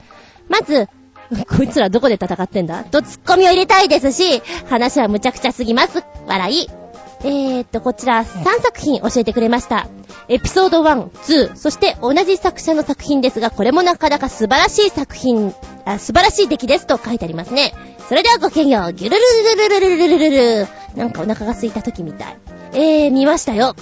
[0.48, 0.88] まず、
[1.48, 2.82] こいつらどこで戦ってんだ？
[2.82, 6.02] とツッコミを入れたいですし、話はむちゃくちゃすぎます。
[6.26, 6.85] 笑い。
[7.26, 9.88] えーと、こちら3作品教えてくれました。
[10.28, 15.52] エピソード1、2、そして同じ作者の作品ですが、これもなかなか素晴らしい作品、
[15.84, 17.74] あ素晴らしい出来ですと書いてありますね。
[18.08, 19.22] それではごきげんよう、ギュルル
[19.56, 22.36] ルルルルルルルルルなんかお腹が空いた時みたい。
[22.74, 23.74] えー、見ましたよ。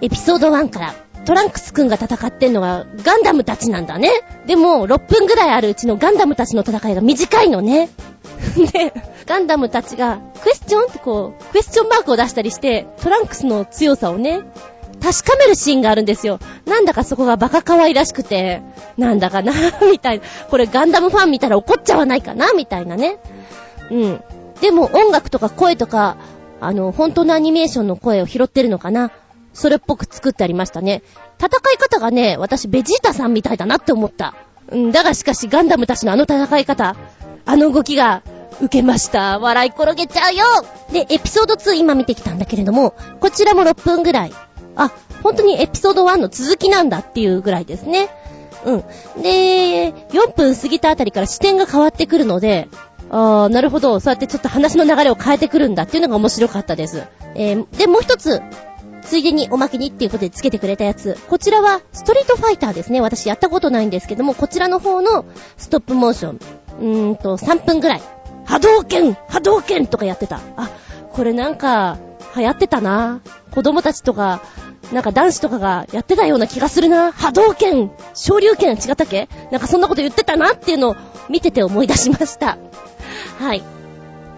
[0.00, 0.94] エピソード1から。
[1.24, 4.10] トランクスくんが戦ってんのはガンダムたちなんだね。
[4.46, 7.90] でも、6分ぐらいあるうちのガンダムたちの戦いが短いのね。
[8.72, 8.92] で、
[9.26, 14.42] ガンダムたちが、クエスチョンってこう、クエスチョンマークを出したりして、トランクスの強さをね、
[15.00, 16.40] 確かめるシーンがあるんですよ。
[16.66, 18.62] なんだかそこがバカ可愛らしくて、
[18.96, 19.52] なんだかな、
[19.90, 20.24] みたいな。
[20.50, 23.18] これガンダムファン見たら怒っちゃわないかな、みたいなね。
[23.90, 24.22] うん。
[24.60, 26.16] でも音楽とか声とか、
[26.60, 29.12] あの、本当のアニメーションの声を拾ってるのかな。
[29.52, 31.02] それっぽく作ってありましたね。
[31.38, 34.34] 戦い方がね、私ベジータさんみたいだなって思った。
[34.70, 36.96] うん、だがしかしガンダムたちのあの戦い方、
[37.44, 38.22] あの動きが
[38.60, 39.38] 受けました。
[39.38, 40.44] 笑い転げちゃうよ
[40.92, 44.32] で、エピソード2今見てきたんだけれども、こちらも6分ぐらい。
[44.76, 48.08] あ、本当にエピソード1の続きなんだっていうぐらいですね。
[48.64, 49.22] うん。
[49.22, 52.68] で、4分過ぎたあたりから視点が変わってくるので、
[53.10, 53.98] あー、なるほど。
[54.00, 57.04] そうやってちょっと話の流れを変えてくるんだっていうのが面白かったです。
[57.34, 58.42] えー、で、もう一つ、
[59.02, 61.16] ついでにおまけにっていうことでつけてくれたやつ。
[61.28, 63.00] こちらは、ストリートファイターですね。
[63.00, 65.24] 私やったことないんですけども、こちらの方の
[65.56, 66.40] ストップモーション。
[66.78, 68.02] うーんと、3分ぐらい。
[68.44, 70.40] 波動拳波動拳とかやってた。
[70.56, 70.70] あ、
[71.12, 71.98] これなんか、
[72.36, 73.20] 流行ってたな。
[73.50, 74.40] 子供たちとか、
[74.92, 77.12] なんか男子とかがやってたような気がするな。
[77.12, 79.28] 波動拳昇竜拳違ったっけ？
[79.50, 80.96] なんかそんなこと言ってたなっていうのを
[81.28, 82.56] 見てて思い出しました。
[83.38, 83.62] はい。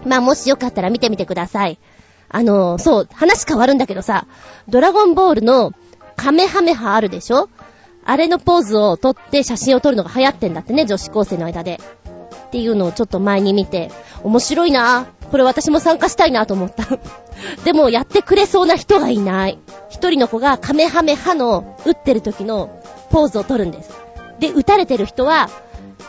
[0.05, 1.79] まあもしよかったら見てみてください。
[2.27, 4.25] あの、そう、話変わるんだけどさ、
[4.67, 5.71] ドラゴンボールの
[6.17, 7.49] カメハメハあるでしょ？
[8.03, 11.79] あれのポーズを撮って写真を撮るのが流行ってんだってね、女子高生の間で。
[12.51, 13.91] っていうのをちょっと前に見て、
[14.23, 16.85] 面白いなこれ私も参加したいなと思った。
[17.63, 19.57] でもやってくれそうな人がいない。
[19.89, 22.69] 一人の子がカメハメハの打ってる時の
[23.09, 23.91] ポーズを撮るんです。
[24.39, 25.49] で、打たれてる人は、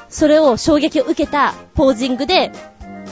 [0.09, 2.51] それを衝撃を受けたポージングで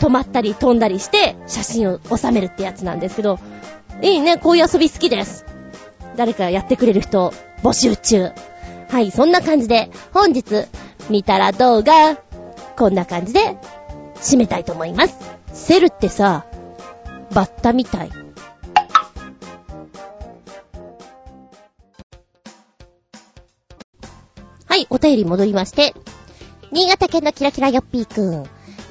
[0.01, 3.39] 止まったり飛んだりして写真を収めるってやつなんですけど、
[4.03, 5.47] いいね、こういう遊び好きです。
[6.17, 8.33] 誰かやってくれる人、募集中。
[8.89, 10.67] はい、そんな感じで、本日、
[11.09, 12.17] 見たら動画、
[12.81, 13.59] こんな感じで、
[14.23, 15.15] 締めたいと思います。
[15.53, 16.47] セルってさ、
[17.31, 18.11] バッタみたい。
[24.65, 25.93] はい、お便り戻りまして。
[26.73, 28.45] 新潟県のキラキラヨッピーくん。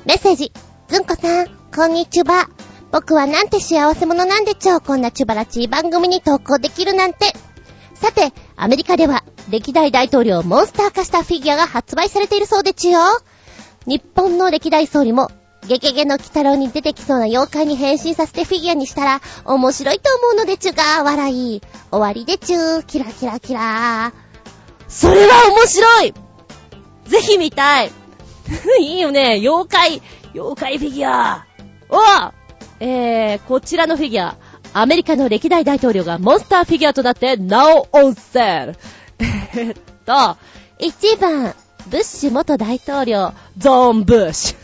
[0.05, 0.51] メッセージ。
[0.87, 2.47] ずんこさん、こんにちは。
[2.91, 4.81] 僕はなんて幸せ者なんでちょう。
[4.81, 7.33] こんなチュバラチー番組に投稿できるなんて。
[7.95, 12.99] さて、アメリカでは、歴代大統領モンスター化したフィギュアが発売されているそうでちよ。
[13.89, 15.31] 日本の歴代総理も、
[15.67, 21.61] ゲゲゲの鬼太郎に出てきそうな妖怪に変身させてフィギュアにしたら、面白いと思うのでちゅが、笑い。
[21.89, 24.13] 終わりでちゅキラキラキラー
[24.87, 26.13] それは面白い！
[27.07, 27.91] ぜひ見たい！
[28.79, 30.01] いいよね、妖怪、
[30.35, 31.47] 妖怪フィギュア。
[31.89, 31.97] お!
[32.79, 34.35] えー、こちらのフィギュア、
[34.73, 38.75] アメリカの歴代大統領がモンスターフィギュアとなって、now on sale!
[39.55, 39.75] えっ
[40.05, 40.37] と、
[40.79, 41.55] 1番、
[41.89, 44.57] ブッシュ元大統領、ゾーンブッシュ。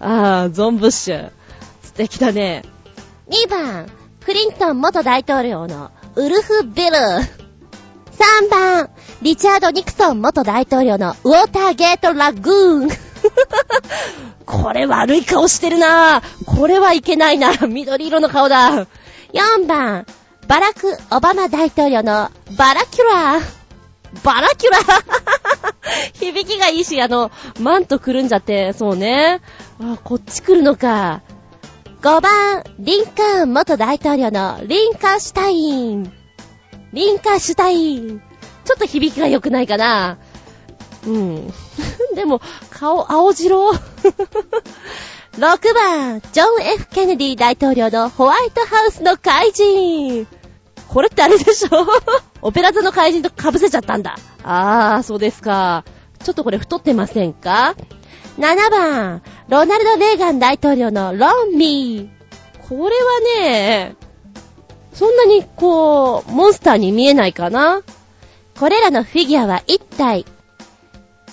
[0.00, 1.30] あー、ゾーンブッシュ。
[1.82, 2.64] 素敵だね。
[3.28, 3.86] 2番、
[4.24, 6.96] クリントン元大統領のウルフ・ビル。
[6.96, 8.90] 3番、
[9.22, 12.90] リチャード・ニクソン元大統領のウォーターゲート・ラグーン。
[14.44, 18.86] これ悪い顔してるなこれはいけないな 緑色の顔だ。
[19.32, 20.04] 4番、
[20.48, 23.59] バラク・オバマ大統領のバラキュラー。
[24.24, 24.78] バラキュラ
[26.14, 27.30] 響きがいいし、あの、
[27.60, 29.40] マントくるんじゃって、そうね。
[29.80, 31.22] あ、こっち来るのか。
[32.02, 36.12] 5番、リンカーン元大統領のリンカーシュタイン。
[36.92, 38.20] リンカーシュタイン。
[38.64, 40.18] ちょっと響きが良くないかな。
[41.06, 41.52] うん。
[42.14, 43.70] でも、顔、青白
[45.38, 50.26] ?6 番、ジョン・ F・ ケネディ大統領のホワイトハウスの怪人。
[50.92, 51.86] これってあれでしょ？
[52.42, 54.16] オペラ座の怪人と被せちゃったんだ。
[54.42, 55.84] あー、そうですか。
[56.24, 57.74] ちょっとこれ太ってませんか
[58.38, 62.68] ?7 番、ロナルド・レーガン大統領のロンミー。
[62.68, 63.94] これはね、
[64.92, 67.82] そんなにこう、モンスターに見えないかな？
[68.58, 70.26] これらのフィギュアは1体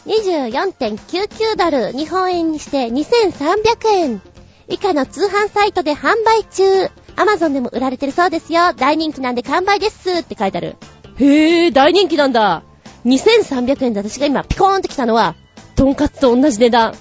[0.05, 4.21] ？24.99ドル、日本円にして2300円。
[4.69, 6.89] 以下の通販サイトで販売中。
[7.17, 8.73] アマゾンでも売られてるそうですよ。
[8.73, 10.75] 大人気なんで完売ですって書いてある。
[11.17, 12.63] へぇ、大人気なんだ。
[13.05, 15.35] 2300円で私が今ピコーンって来たのは、
[15.75, 16.93] とんかつと同じ値段。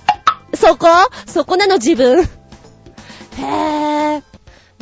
[0.55, 0.87] そこ？
[1.27, 2.23] そこなの自分。
[2.23, 4.23] へぇ。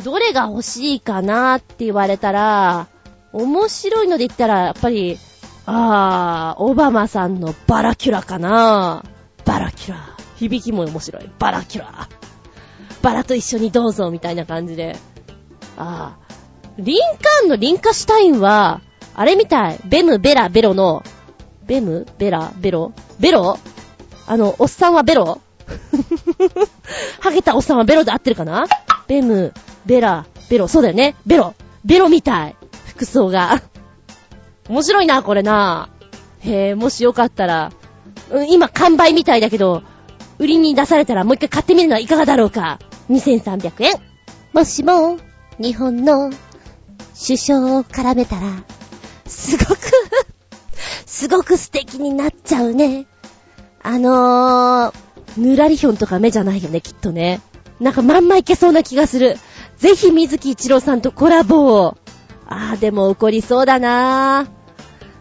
[0.03, 2.87] どれが欲しいかなって言われたら、
[3.33, 5.17] 面白いので言ったら、やっぱり、
[5.65, 9.03] あー、オバマさんのバラキュラかな
[9.43, 10.15] バラキュラ。
[10.37, 11.29] 響きも面白い。
[11.39, 12.07] バラキュラ。
[13.01, 14.95] バラと一緒にどうぞ、みたいな感じで。
[15.77, 16.83] あー。
[16.83, 18.81] リンカーンのリンカシュタインは、
[19.13, 19.79] あれみたい。
[19.85, 21.03] ベム、ベラ、ベロの、
[21.65, 22.93] ベム、ベラ、ベロ？
[23.19, 23.57] ベロ？
[24.27, 25.41] あの、おっさんはベロ？
[27.19, 28.65] ハゲたおっさんはベロで合ってるかな？
[29.07, 29.53] ベム、
[29.85, 31.15] ベラ、ベロ、そうだよね。
[31.25, 31.55] ベロ。
[31.83, 32.55] ベロみたい。
[32.87, 33.61] 服装が。
[34.69, 35.89] 面白いな、これな。
[36.39, 37.71] へえ、もしよかったら、
[38.31, 39.83] うん、今完売みたいだけど、
[40.39, 42.79] 売りに出されたらもう一回買ってみるのはいかがだろうか。
[43.09, 43.93] 2300円。
[44.53, 45.17] もしも、
[45.59, 46.31] 日本の
[47.17, 48.41] 首相を絡めたら、
[49.25, 49.79] すごく
[51.05, 53.05] すごく素敵になっちゃうね。
[53.81, 54.93] あのー、
[55.37, 57.41] ぬらりひょんとか目じゃないよね、きっとね。
[57.79, 59.37] なんかまんまいけそうな気がする。
[59.77, 61.97] ぜひ水木一郎さんとコラボを。
[62.47, 64.47] あー、でも起こりそうだな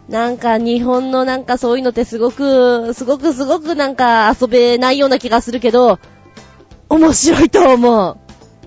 [0.08, 5.98] なんか日本のなんかそういうのってすごく、すごくすごくなんか遊べないような気がするけど、
[6.88, 8.23] 面白いと思う。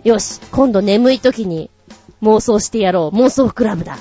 [0.08, 1.70] よし、今度眠い時に
[2.24, 3.18] 妄想してやろう。
[3.18, 3.98] 妄想クラブだ。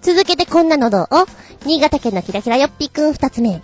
[0.00, 1.08] 続けてこんなのどう
[1.66, 3.60] 新潟県のキラキラよっぴくん二つ目。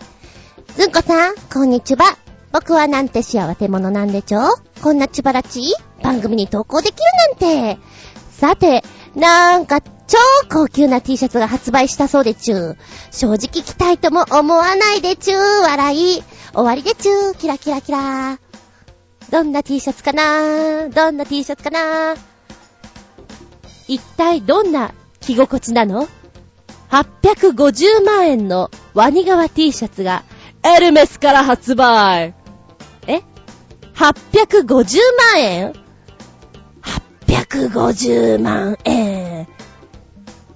[0.75, 2.19] ずんこさん、こんにちは。
[2.51, 4.41] 僕はなんて幸せ者なんでちょ
[4.83, 5.63] こんなちばらち
[6.03, 7.81] 番組に投稿できるなんて。
[8.33, 8.83] さて、
[9.15, 10.19] なんか、超
[10.51, 12.77] 高級な T シャツが発売したそうでちゅう。
[13.13, 15.41] 正直着たいとも思わないでちゅう。
[15.63, 16.25] 笑い。
[16.53, 17.35] 終わりでちゅう。
[17.35, 18.41] キラキラキラ。
[19.31, 20.89] どんな T シャツかな？
[20.89, 22.15] どんな T シャツかな？
[23.87, 26.09] 一体どんな着心地なの
[26.91, 30.25] ?850 万円のワニ革 T シャツが
[30.63, 32.35] エルメスから発売。
[33.07, 33.21] え
[33.95, 34.99] ?850
[35.35, 35.73] 万円
[37.27, 39.47] ？850万円。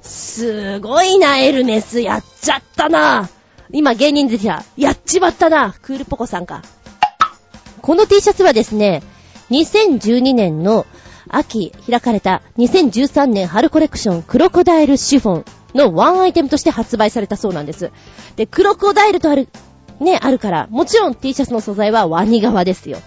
[0.01, 2.01] すごいな、エルメス。
[2.01, 3.29] やっちゃったな。
[3.71, 4.65] 今芸人出てた。
[4.77, 5.75] やっちまったな。
[5.83, 6.63] クールポコさんか。
[7.83, 9.03] この T シャツはですね、
[9.51, 10.87] 2012年の
[11.29, 15.45] 秋開かれた2013年春コレクションクロコダイルシフォン
[15.75, 17.91] のワンアイテムとして発売されたそうなんです。
[18.37, 19.49] で、クロコダイルとある、
[20.01, 22.99] ね、あるから、もちろん T シャツの素材はワニ革ですよ。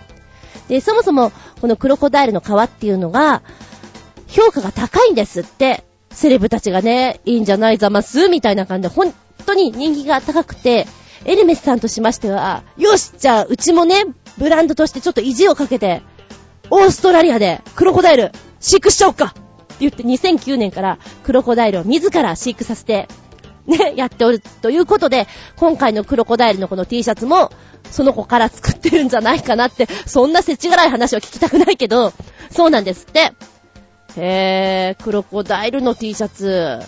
[0.67, 1.31] で、そもそも、
[1.61, 3.43] このクロコダイルの皮っていうのが、
[4.27, 5.83] 評価が高いんですって。
[6.11, 9.13] セレブたちがね、いいんじゃないざますみたいな感じで、本
[9.45, 10.87] 当に人気が高くて、
[11.25, 14.05] エルメスさんとしましては、よしじゃあ、うちもね、
[14.37, 16.01] ブランドとしてちょっと意地をかけて、
[16.69, 19.41] オーストラリアでクロコダイル飼育しちゃおうかって
[19.81, 23.07] 言って2009年からクロコダイルを自ら飼育させて、
[23.67, 27.51] ね、やっておるということで、今回のクロコダイルのこの T シャツも、
[27.89, 32.13] その子から作ってるんじゃないかなって、そんな世知辛い話を聞きたくないけど、
[32.51, 33.33] そうなんですって。
[34.17, 36.79] へぇー、クロコダイルの T シャツ。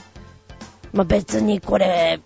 [0.94, 2.22] まあ、別にこれ、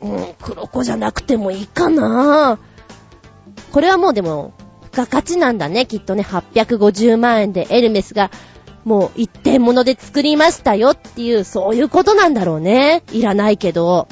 [0.00, 2.71] うん、黒子じゃなくてもいいかなぁ
[3.72, 4.52] これはもうでも、
[4.84, 6.22] 付加価値なんだね、きっとね。
[6.22, 8.30] 850万円でエルメスが、
[8.84, 13.02] もう一点物で作りましたよっていう、そういうことなんだろうね。
[13.12, 14.08] いらないけど。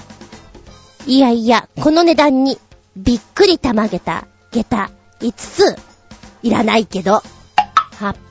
[1.06, 2.58] いやいや、この値段に、
[2.96, 5.76] びっくりたまげた、下駄、5つ、
[6.42, 7.22] いらないけど。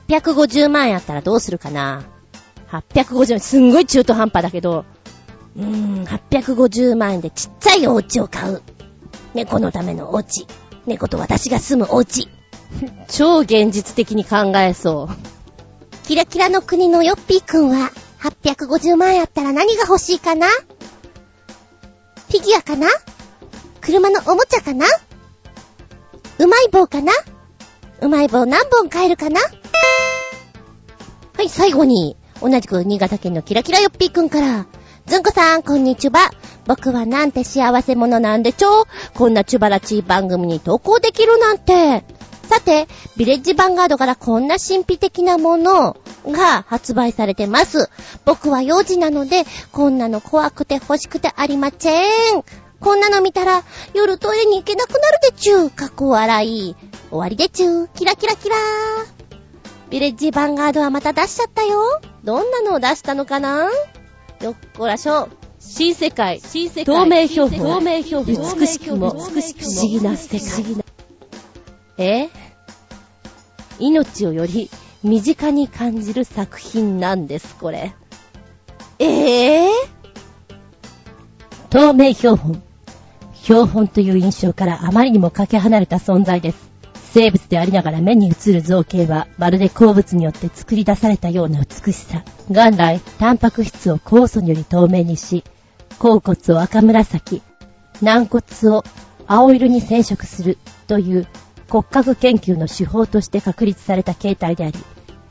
[0.08, 2.02] 850万円あったらどうするかな
[2.72, 4.84] ?850 万、すんごい中途半端だけど、
[5.56, 8.62] うーん、850万円でちっちゃいお家を買う。
[9.34, 10.46] 猫のためのお家。
[10.90, 12.28] 猫と私が住むお家。
[13.08, 15.08] 超現実的に考えそう。
[16.06, 20.48] キラキラの国のヨッピーくんは、850万円あったら何が欲しいかな？
[20.48, 22.88] フィギュアかな？
[23.80, 24.86] 車のおもちゃかな？
[26.38, 27.12] うまい棒かな？
[28.00, 29.40] うまい棒何本買えるかな？
[31.34, 34.66] はい、最後に、同じく新潟県のキラキラヨッピーくんから、
[35.06, 36.30] ずんこさん、こんにちは。
[36.66, 42.04] 僕はなんて幸せ者なんでちょこんなチュバラチー番組に投稿できるなんて。
[42.44, 45.96] さて、ビレッジヴァンガードからこんな神秘的なもの
[46.26, 47.88] が発売されてます。
[48.24, 51.90] 僕は幼児なので、こんなの怖くて欲しくてありませ
[52.36, 52.44] ん。
[52.80, 53.62] こんなの見たら、
[53.94, 55.70] 夜トイレに行けなくなるでちゅう。
[55.70, 56.76] かっこ笑い。
[57.10, 57.88] 終わりでちゅう。
[57.94, 58.60] キラキラキラー。
[59.90, 62.00] ビレッジヴァンガードはまた出しちゃったよ。
[62.24, 63.68] どんなのを出したのかな？
[64.40, 65.28] よっこらしょ。
[65.58, 70.84] 新世界、新世界、透明標本、透明標本、美しくも、美しく不思議な世界。
[71.98, 72.30] え？
[73.78, 74.70] 命をより
[75.02, 77.94] 身近に感じる作品なんです、これ。
[78.98, 79.70] ええー、
[81.68, 82.62] 透明標本。
[83.34, 86.69] 標本という印象からあまりにもかけ離れた存在です。
[87.12, 92.22] 生物でありながら目に映る造形はまるで鉱物によって作り出されたような美しさ。
[92.48, 95.44] 元来、タンパク質を酵素により透明にし、
[95.98, 97.42] 甲骨を赤紫、
[98.00, 98.84] 軟骨を
[99.26, 101.26] 青色に染色するという
[101.68, 104.78] 骨格研究の手法として確立された形態であり、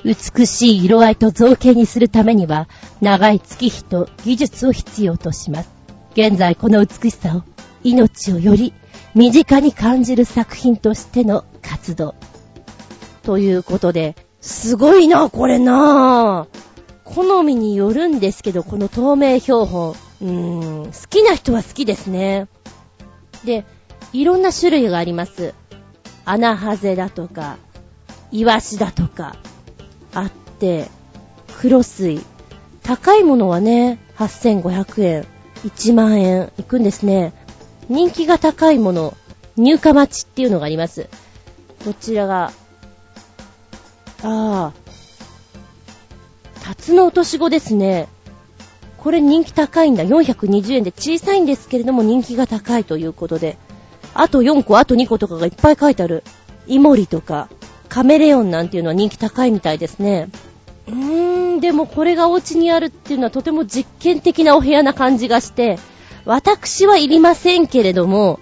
[0.03, 2.68] 美しい色合いと造形にするためには、
[3.01, 5.69] 長い月日と技術を必要とします。
[6.11, 7.43] 現在この美しさを、
[7.84, 8.73] 命をより
[9.15, 12.15] 身近に感じる作品としての活動。
[13.23, 16.48] ということで、すごいな、これな
[17.03, 19.95] 好みによるんですけど、この透明標本。
[20.22, 22.48] うーん、好きな人は好きですね。
[23.45, 23.65] で、
[24.14, 25.53] いろんな種類があります。
[26.26, 27.57] 穴ハゼだとか、
[28.31, 29.36] イワシだとか、
[30.14, 30.88] あって、
[31.60, 32.22] 黒水。
[32.84, 35.26] 高いものはね、8500円、
[35.65, 37.34] 1万円いくんですね。
[37.88, 39.15] 人気が高いもの、
[39.57, 41.10] 入荷待ちっていうのがあります。
[41.84, 42.51] こちらが、
[44.23, 44.73] ああ、
[46.64, 48.07] タツノオトシゴですね。
[48.97, 50.03] これ人気高いんだ。
[50.03, 53.57] 420円で小さいんですけれども人気が高いということで。
[54.14, 56.23] あと4個、あと2個とかがいっぱい書いてある。
[56.68, 57.47] イモリとか、
[57.88, 60.30] カメレオンなんていうのは人気高いみたいですね。
[60.88, 65.80] うーん、でもこれがお家にあるっていうのはとても実験的なお部屋な感じがして、
[66.26, 68.39] 私はいりませんけれども、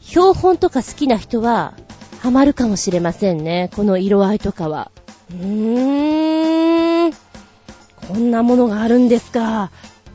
[0.00, 1.74] 標本とか好きな人は、
[2.22, 3.68] ハマるかもしれませんね。
[3.74, 4.92] この色合いとかは。
[5.32, 7.12] うーん。
[7.12, 9.72] こんなものがあるんですか。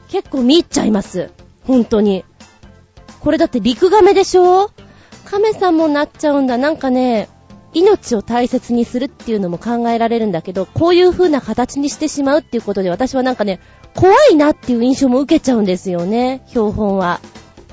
[0.07, 1.31] 結構見入っちゃいます。
[1.65, 2.23] 本当に。
[3.19, 4.71] これだって陸亀でしょ
[5.25, 6.57] 亀さんもなっちゃうんだ。
[6.57, 7.27] なんかね、
[7.73, 13.59] 命を大切にするっていうのも考えられるんだけど、こういう風な形にしてしまうっていうことで私はなんかね、
[13.95, 17.19] 怖いなっていう印象も受けちゃうんですよね、標本は。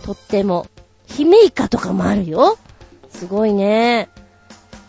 [0.02, 0.66] とっても。
[1.06, 2.58] ヒメイカとかもあるよ。
[3.10, 4.08] すごいね。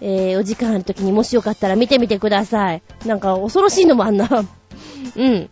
[0.01, 2.84] えー、お時間ある時にもしよかったら見てみてください。
[3.05, 4.27] なんか恐ろしいのもあんな。
[5.15, 5.49] うん。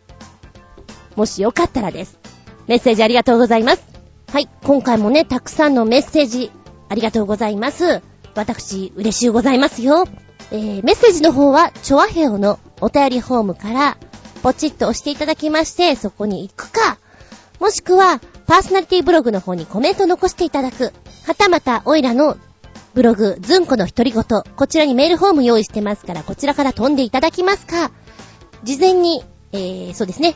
[1.15, 2.19] もしよかったらです。
[2.67, 3.83] メッセージありがとうございます。
[4.31, 6.51] はい、今回もね、たくさんのメッセージ
[6.89, 8.01] ありがとうございます。
[8.35, 10.05] 私、嬉しゅうございますよ。
[10.51, 13.97] えー、メッセージの方は、チョアヘオのお便りフォームから、
[14.41, 16.97] ポチッと押していただきまして、そこに行くか、
[17.59, 20.91] もしくは、パーソナリティブログの方にコメント残していただく、
[21.25, 22.37] はたまた、オイラの
[22.93, 27.91] ブログ、ズンコの独り言、こちらにメールフォーム用意してますから、こちらから飛んでいただきますか、
[28.63, 30.35] 事前に、えー、そうですね、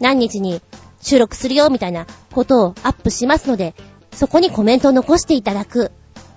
[0.00, 0.60] 何日に
[1.00, 3.74] 収録するよ、みたいなことをアップしますので、
[4.12, 5.92] そこにコメントを残していただく。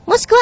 [0.05, 0.39] もしくは、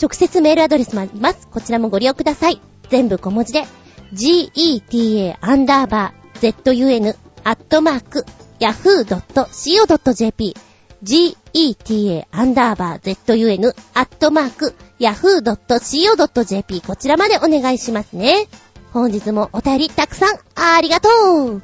[0.00, 1.48] 直接メールアドレスもあります。
[1.48, 2.60] こちらもご利用ください。
[2.88, 3.64] 全部小文字で、
[4.12, 8.24] geta アンダーバー zun アットマーク
[8.60, 10.54] yahoo.co.jp
[11.02, 18.48] geta アンダーバー zun アットマーク yahoo.co.jp こちらまでお願いしますね。
[18.92, 21.08] 本日もお便りたくさんありがと
[21.56, 21.62] う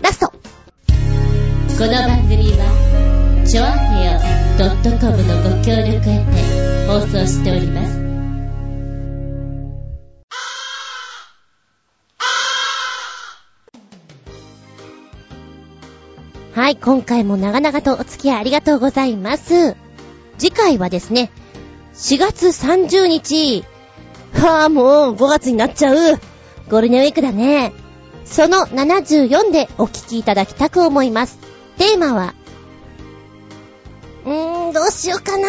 [0.00, 4.20] ラストこの番組は、ちょあへよ
[5.00, 8.01] .com のご協力へて放送しております。
[16.54, 19.74] はい、今回も長々とお付き合いありがとうございます。
[20.36, 21.30] 次回はですね、
[21.94, 23.64] 4月30日。
[24.34, 25.96] はぁ、もう5月になっちゃう。
[26.68, 27.72] ゴールデンウィークだね。
[28.26, 31.38] その74でお聞きいただきたく思います。
[31.78, 32.34] テーマは、
[34.26, 35.48] うーん、どうしようかな、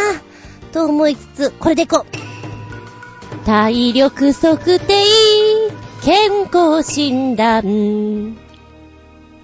[0.72, 3.46] と思いつつ、これでいこう。
[3.46, 5.04] 体力測定、
[6.02, 8.43] 健康診断。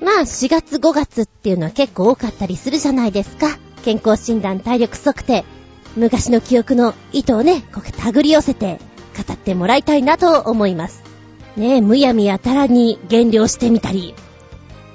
[0.01, 3.57] まあ、4月5月っていうのは結構多かったりするじゃないですか。
[3.83, 5.45] 健康診断、体力測定。
[5.97, 8.79] 昔の記憶の糸をね、こう手繰り寄せて
[9.17, 11.03] 語ってもらいたいなと思います。
[11.57, 14.15] ねえ、むやみやたらに減量してみたり、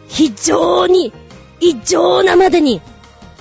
[0.09, 1.12] 非常に、
[1.60, 2.81] 異常なまでに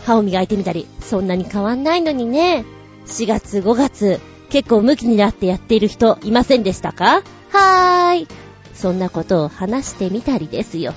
[0.05, 2.65] 歯を磨いてみたり、そんなに変わんないのにね。
[3.05, 4.19] 4月5月、
[4.49, 7.23] 結構ムキになってやっている人いませんでしたか？
[7.51, 8.27] はーい。
[8.73, 10.93] そんなことを話してみたりですよ。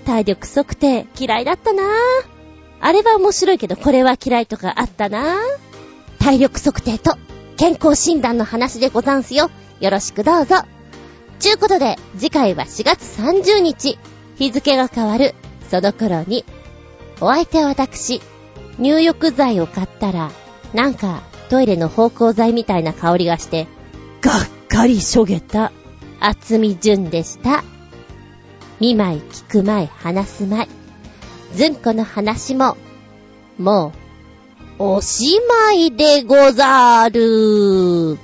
[0.00, 1.86] 体力測定嫌いだったなぁ。
[2.80, 5.36] あれは面白いけどこれは嫌いとかあったなぁ。
[6.18, 7.16] 体力測定と
[7.56, 9.50] 健康診断の話でござんすよ。
[9.80, 10.56] よろしくどうぞ。
[11.38, 13.98] ちゅうことで、次回は4月30日、
[14.36, 15.34] 日付が変わる、
[15.70, 16.44] その頃に、
[17.20, 18.20] お相手は私、
[18.78, 20.30] 入浴剤を買ったら、
[20.74, 23.66] なんかトイレの芳香剤みたいな香りがして、
[24.20, 25.72] がっかりしょげた、
[26.20, 27.64] 厚み純でした。
[28.80, 30.68] 見舞い聞く舞い話す舞い。
[31.54, 32.78] ずんこの話も、
[33.58, 33.92] も
[34.78, 38.16] う、おしまいでござる。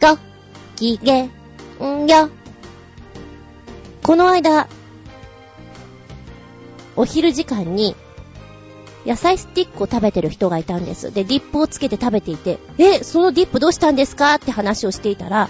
[0.00, 0.18] ご、
[0.76, 1.30] きげん
[2.06, 2.30] よ。
[4.04, 4.68] この間、
[6.94, 7.96] お昼時間に、
[9.04, 11.12] 野菜スティックを食べてる人がいたんです。
[11.12, 14.34] で、ディップをつけて食べていて、え、そのディップどうしたんですか？
[14.34, 15.48] って話をしていたら、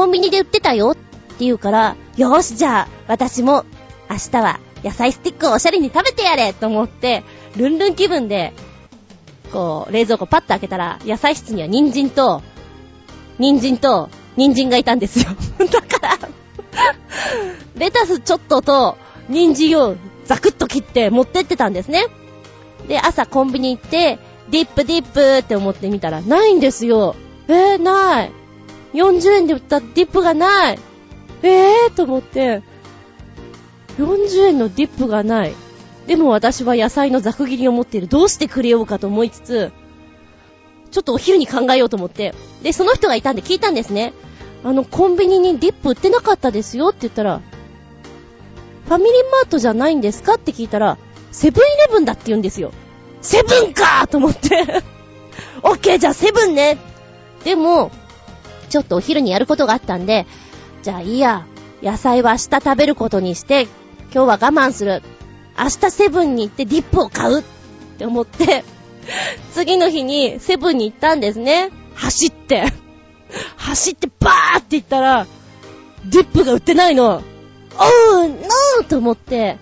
[0.00, 1.00] コンビニで売ってたよって
[1.40, 3.66] 言うから、よし、じゃあ、私も、
[4.08, 7.22] 明日は野菜スティックをおしゃれに食べてやれと思って、
[7.58, 8.54] ルンルン気分で、
[9.52, 12.40] こう、冷蔵庫パッと開けたら、野菜室には人参と、
[13.38, 14.08] 人参と、
[14.38, 15.26] 人参がいたんですよ。
[15.70, 16.18] だから
[17.76, 18.96] レタスちょっとと、
[19.28, 22.06] 人参をザクッと切って持ってってたんですね。
[22.88, 24.18] で、朝コンビニ行って、
[24.48, 27.16] ディップディップって思ってみたら、ないんですよ。
[27.48, 28.39] えー、ない。
[28.94, 30.78] 40円で売ったディップがない。
[31.42, 32.62] えーと思って、
[33.98, 35.54] 40円のディップがない。
[36.06, 38.08] でも私は野菜のざく切りを持っている。
[38.08, 39.72] どうしてくれようかと思いつつ、
[40.90, 42.34] ちょっとお昼に考えようと思って。
[42.62, 44.12] で、その人がいたんで聞いたんですね。
[44.64, 47.40] あの、コンビニにディップ売ってなかったですよって言ったら、
[48.86, 50.98] ファミリーマートじゃないんですかって聞いたら、
[51.30, 52.72] セブンイレブンだって言うんですよ。
[53.22, 54.82] セブンかと思って
[55.62, 56.78] オッケーじゃあセブンね。
[57.44, 57.92] でも、
[58.70, 60.26] ちょっとお昼にやることがあったんで、
[60.82, 61.44] じゃあいいや、
[61.82, 63.68] 野菜は明日食べることにして、
[64.12, 65.02] 今日は我慢する。
[65.58, 67.44] 明日セブンに行ってディップを買うっ
[67.98, 68.64] て思って、
[69.52, 71.70] 次の日にセブンに行ったんですね。
[71.94, 72.72] 走って。
[73.56, 75.26] 走ってバーって行ったら、
[76.06, 77.22] ディップが売ってないの。
[77.78, 79.58] おう、ノーと思って、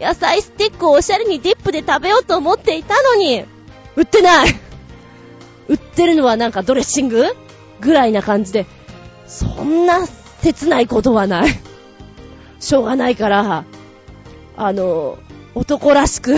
[0.00, 3.44] 野菜スティックをおしゃれにディップで食べようと思っていたのに、
[3.96, 4.54] 売ってない
[5.68, 7.24] 売ってるのはなんかドレッシング
[7.80, 8.66] ぐらいな感じで、
[9.26, 10.06] そんな
[10.42, 11.50] 切ないことはない。
[12.60, 13.64] しょうがないから、
[14.56, 15.18] あの、
[15.54, 16.36] 男らしく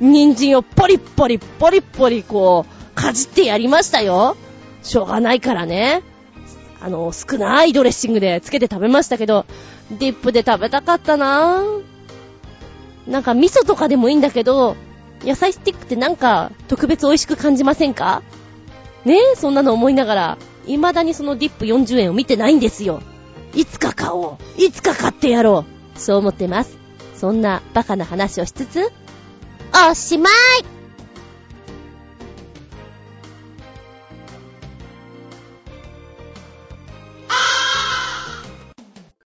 [0.00, 4.36] 人参をポリポリポリポリこう、かじってやりましたよ。
[4.82, 6.02] しょうがないからね。
[6.80, 9.46] あの、少ないドレッシングでつけて食べましたけど、
[9.90, 11.82] ディップで食べたかったなぁ。
[13.06, 14.76] なんか味噌とかでもいいんだけど、
[15.22, 18.22] 野菜スティックってなんか特別美味しく感じませんか？
[19.06, 23.00] ねえ、そんなの思いながら、未だにそのディップ40円を見てないんですよ。
[23.54, 24.62] いつか買おう。
[24.62, 25.64] いつか買ってやろ
[25.94, 25.98] う。
[25.98, 26.76] そう思ってます。
[27.14, 28.92] そんなバカな話をしつつ、
[29.90, 30.32] おしまい